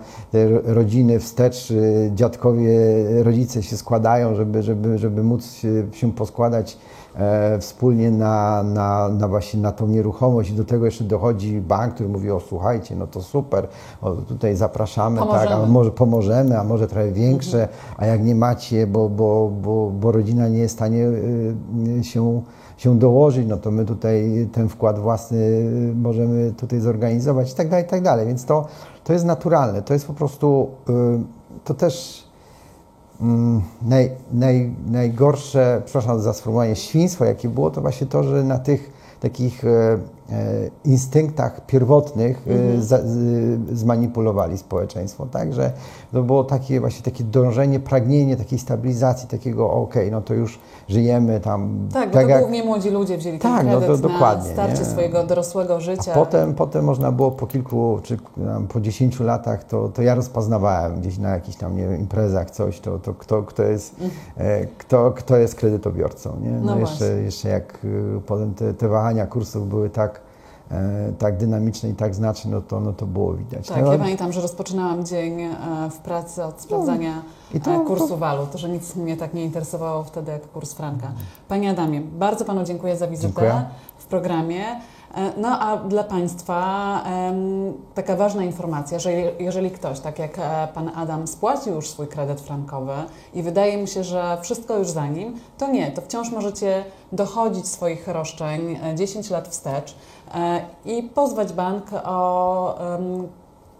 rodziny 0.64 1.20
wstecz, 1.20 1.70
y, 1.70 2.10
dziadkowie, 2.14 2.78
rodzice 3.22 3.62
się 3.62 3.76
składają, 3.76 4.34
żeby, 4.34 4.62
żeby, 4.62 4.98
żeby 4.98 5.22
móc 5.22 5.52
się, 5.92 6.12
poskładać 6.16 6.78
e, 7.14 7.58
wspólnie 7.58 8.10
na, 8.10 8.62
na, 8.62 9.08
na 9.08 9.28
właśnie 9.28 9.60
na 9.60 9.72
tą 9.72 9.86
nieruchomość 9.86 10.50
i 10.50 10.54
do 10.54 10.64
tego 10.64 10.84
jeszcze 10.84 11.04
dochodzi 11.04 11.60
bank, 11.60 11.94
który 11.94 12.08
mówi, 12.08 12.30
o 12.30 12.40
słuchajcie, 12.40 12.96
no 12.96 13.06
to 13.06 13.22
super, 13.22 13.68
o, 14.02 14.10
tutaj 14.10 14.56
zapraszamy, 14.56 15.18
tak, 15.18 15.26
a 15.26 15.30
Pomożemy. 15.30 15.66
może 15.66 15.90
pomożemy, 15.90 16.58
a 16.60 16.64
może 16.64 16.86
trochę 16.88 17.12
większe, 17.12 17.68
a 17.96 18.06
jak 18.06 18.24
nie 18.24 18.34
macie, 18.34 18.86
bo, 18.86 19.08
bo, 19.08 19.50
bo, 19.62 19.90
bo 19.90 20.12
rodzina 20.12 20.48
nie 20.48 20.58
jest 20.58 20.74
w 20.74 20.78
stanie 20.78 21.06
y, 21.06 22.04
się, 22.04 22.42
się 22.76 22.98
dołożyć, 22.98 23.46
no 23.48 23.56
to 23.56 23.70
my 23.70 23.84
tutaj 23.84 24.48
ten 24.52 24.68
wkład 24.68 24.98
własny 24.98 25.38
y, 25.38 25.92
możemy 25.96 26.52
tutaj 26.52 26.80
zorganizować 26.80 27.52
i 27.52 27.54
tak 27.54 27.68
dalej, 27.68 27.84
i 27.84 27.88
tak 27.88 28.02
dalej. 28.02 28.26
Więc 28.26 28.44
to, 28.44 28.66
to 29.04 29.12
jest 29.12 29.24
naturalne, 29.24 29.82
to 29.82 29.92
jest 29.92 30.06
po 30.06 30.14
prostu, 30.14 30.68
y, 30.88 30.94
to 31.64 31.74
też 31.74 32.24
mm, 33.20 33.62
naj, 33.82 34.10
naj, 34.32 34.74
najgorsze, 34.86 35.82
przepraszam 35.84 36.20
za 36.20 36.32
sformułowanie, 36.32 36.76
świństwo, 36.76 37.24
jakie 37.24 37.48
było, 37.48 37.70
to 37.70 37.80
właśnie 37.80 38.06
to, 38.06 38.22
że 38.22 38.44
na 38.44 38.58
tych 38.58 38.92
takich 39.20 39.64
e, 39.64 39.98
instynktach 40.84 41.66
pierwotnych 41.66 42.44
e, 42.48 42.50
Mhm. 42.52 42.82
z, 42.82 43.78
zmanipulowali 43.78 44.58
społeczeństwo. 44.58 45.26
Także 45.26 45.72
to 46.12 46.22
było 46.22 46.44
takie 46.44 46.80
właśnie 46.80 47.02
takie 47.02 47.24
dążenie, 47.24 47.80
pragnienie 47.80 48.36
takiej 48.36 48.58
stabilizacji, 48.58 49.28
takiego 49.28 49.70
okej, 49.70 50.10
no 50.10 50.20
to 50.20 50.34
już 50.34 50.58
żyjemy 50.88 51.40
tam 51.40 51.88
Tak, 51.92 52.10
bo 52.10 52.14
to 52.14 52.28
jak... 52.28 52.40
głównie 52.40 52.64
młodzi 52.64 52.90
ludzie 52.90 53.18
wzięli 53.18 53.38
Tak, 53.38 53.62
ten 53.64 53.72
no 53.72 53.80
to 53.80 53.92
na 53.92 53.96
dokładnie, 53.96 54.52
starcie 54.52 54.78
nie? 54.78 54.84
swojego 54.84 55.24
dorosłego 55.24 55.80
życia. 55.80 56.12
A 56.12 56.14
potem, 56.14 56.54
potem 56.54 56.84
można 56.84 57.12
było 57.12 57.30
po 57.30 57.46
kilku 57.46 57.98
czy 58.02 58.16
tam, 58.44 58.66
po 58.66 58.80
dziesięciu 58.80 59.24
latach, 59.24 59.64
to, 59.64 59.88
to 59.88 60.02
ja 60.02 60.14
rozpoznawałem 60.14 61.00
gdzieś 61.00 61.18
na 61.18 61.28
jakichś 61.30 61.56
tam 61.56 61.76
nie 61.76 61.82
wiem, 61.88 62.00
imprezach 62.00 62.50
coś, 62.50 62.80
to, 62.80 62.98
to 62.98 63.14
kto, 63.14 63.42
kto, 63.42 63.62
jest, 63.62 63.96
e, 64.36 64.66
kto, 64.66 65.12
kto 65.12 65.36
jest 65.36 65.54
kredytobiorcą. 65.54 66.36
Nie? 66.42 66.50
No, 66.50 66.64
No 66.74 66.78
jeszcze, 66.78 67.04
jeszcze 67.22 67.48
jak 67.48 67.78
potem 68.26 68.54
te, 68.54 68.74
te 68.74 68.88
wahania 68.88 69.26
kursów 69.26 69.68
były 69.68 69.90
tak, 69.90 70.14
e, 70.14 70.23
tak 71.18 71.36
dynamiczne 71.36 71.88
i 71.88 71.94
tak 71.94 72.14
znaczne, 72.14 72.50
no 72.50 72.60
to, 72.60 72.80
no 72.80 72.92
to 72.92 73.06
było 73.06 73.34
widać. 73.34 73.68
Tak, 73.68 73.84
no, 73.84 73.92
ja 73.92 73.98
pamiętam, 73.98 74.32
że 74.32 74.40
rozpoczynałam 74.40 75.04
dzień 75.04 75.40
e, 75.40 75.56
w 75.90 75.98
pracy 75.98 76.44
od 76.44 76.60
sprawdzania 76.60 77.22
No, 77.54 77.60
to- 77.60 77.74
e, 77.74 77.84
kursu 77.84 78.16
walut, 78.16 78.54
że 78.54 78.68
nic 78.68 78.96
mnie 78.96 79.16
tak 79.16 79.34
nie 79.34 79.44
interesowało 79.44 80.04
wtedy 80.04 80.32
jak 80.32 80.52
kurs 80.52 80.72
franka. 80.72 81.12
Panie 81.48 81.70
Adamie, 81.70 82.00
bardzo 82.00 82.44
Panu 82.44 82.64
dziękuję 82.64 82.96
za 82.96 83.06
wizytę 83.08 83.28
Dziękuję. 83.28 83.64
w 83.98 84.06
programie. 84.06 84.64
E, 85.16 85.32
No 85.36 85.48
a 85.60 85.76
dla 85.76 86.04
Państwa 86.04 86.64
taka 87.94 88.16
ważna 88.16 88.44
informacja, 88.44 88.98
że 88.98 89.12
je- 89.12 89.32
jeżeli 89.38 89.70
ktoś, 89.70 90.00
tak 90.00 90.18
jak 90.18 90.38
e, 90.38 90.68
Pan 90.74 90.90
Adam, 90.94 91.26
spłacił 91.26 91.74
już 91.74 91.88
swój 91.90 92.06
kredyt 92.06 92.40
frankowy 92.40 92.92
i 93.34 93.42
wydaje 93.42 93.78
mu 93.78 93.86
się, 93.86 94.04
że 94.04 94.38
wszystko 94.42 94.78
już 94.78 94.90
za 94.90 95.06
nim, 95.06 95.34
to 95.58 95.68
nie, 95.68 95.90
to 95.92 96.02
wciąż 96.02 96.30
możecie 96.30 96.84
dochodzić 97.12 97.68
swoich 97.68 98.08
roszczeń 98.08 98.78
e, 98.82 98.94
10 98.94 99.30
lat 99.30 99.48
wstecz 99.48 99.94
e, 100.34 100.60
i 100.84 101.02
pozwać 101.02 101.52
bank 101.52 101.84
o 102.04 102.78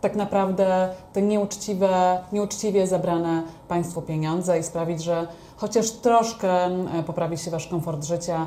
tak 0.00 0.16
naprawdę 0.16 0.88
te 1.12 1.22
nieuczciwe, 1.22 2.18
nieuczciwie 2.32 2.86
zabrane 2.86 3.42
Państwu 3.68 4.02
pieniądze 4.02 4.58
i 4.58 4.62
sprawić, 4.62 5.02
że 5.02 5.26
chociaż 5.56 5.90
troszkę 5.90 6.50
e, 6.66 7.02
poprawi 7.06 7.38
się 7.38 7.50
Wasz 7.50 7.66
komfort 7.66 8.04
życia, 8.04 8.46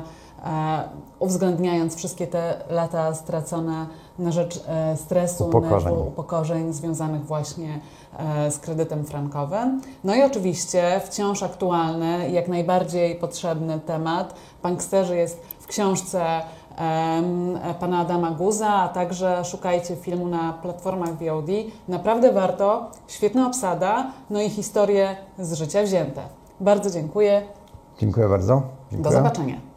uwzględniając 1.18 1.96
wszystkie 1.96 2.26
te 2.26 2.54
lata 2.70 3.14
stracone 3.14 3.86
na 4.18 4.32
rzecz 4.32 4.64
e, 4.68 4.96
stresu, 4.96 5.44
Upokorzeń. 5.44 5.94
nerwu, 5.94 6.08
upokorzeń 6.08 6.72
związanych 6.72 7.26
właśnie 7.26 7.80
e, 8.18 8.50
z 8.50 8.58
kredytem 8.58 9.04
frankowym. 9.04 9.80
No 10.04 10.14
i 10.14 10.22
oczywiście 10.22 11.00
wciąż 11.04 11.42
aktualny 11.42 12.30
jak 12.30 12.48
najbardziej 12.48 13.16
potrzebny 13.16 13.80
temat. 13.80 14.34
Banksterzy 14.62 15.16
jest 15.16 15.42
w 15.60 15.66
książce 15.66 16.24
pana 17.80 17.98
Adama 17.98 18.30
Guza, 18.30 18.68
a 18.68 18.88
także 18.88 19.44
szukajcie 19.44 19.96
filmu 19.96 20.26
na 20.26 20.52
platformach 20.52 21.10
VOD. 21.10 21.46
Naprawdę 21.88 22.32
warto, 22.32 22.90
świetna 23.08 23.46
obsada, 23.46 24.12
no 24.30 24.40
i 24.42 24.50
historie 24.50 25.16
z 25.38 25.52
życia 25.52 25.82
wzięte. 25.82 26.20
Bardzo 26.60 26.90
dziękuję, 26.90 27.42
Dziękuję 27.98 28.28
bardzo. 28.28 28.54
do 28.54 28.62
Dziękuję. 28.92 29.12
zobaczenia. 29.16 29.67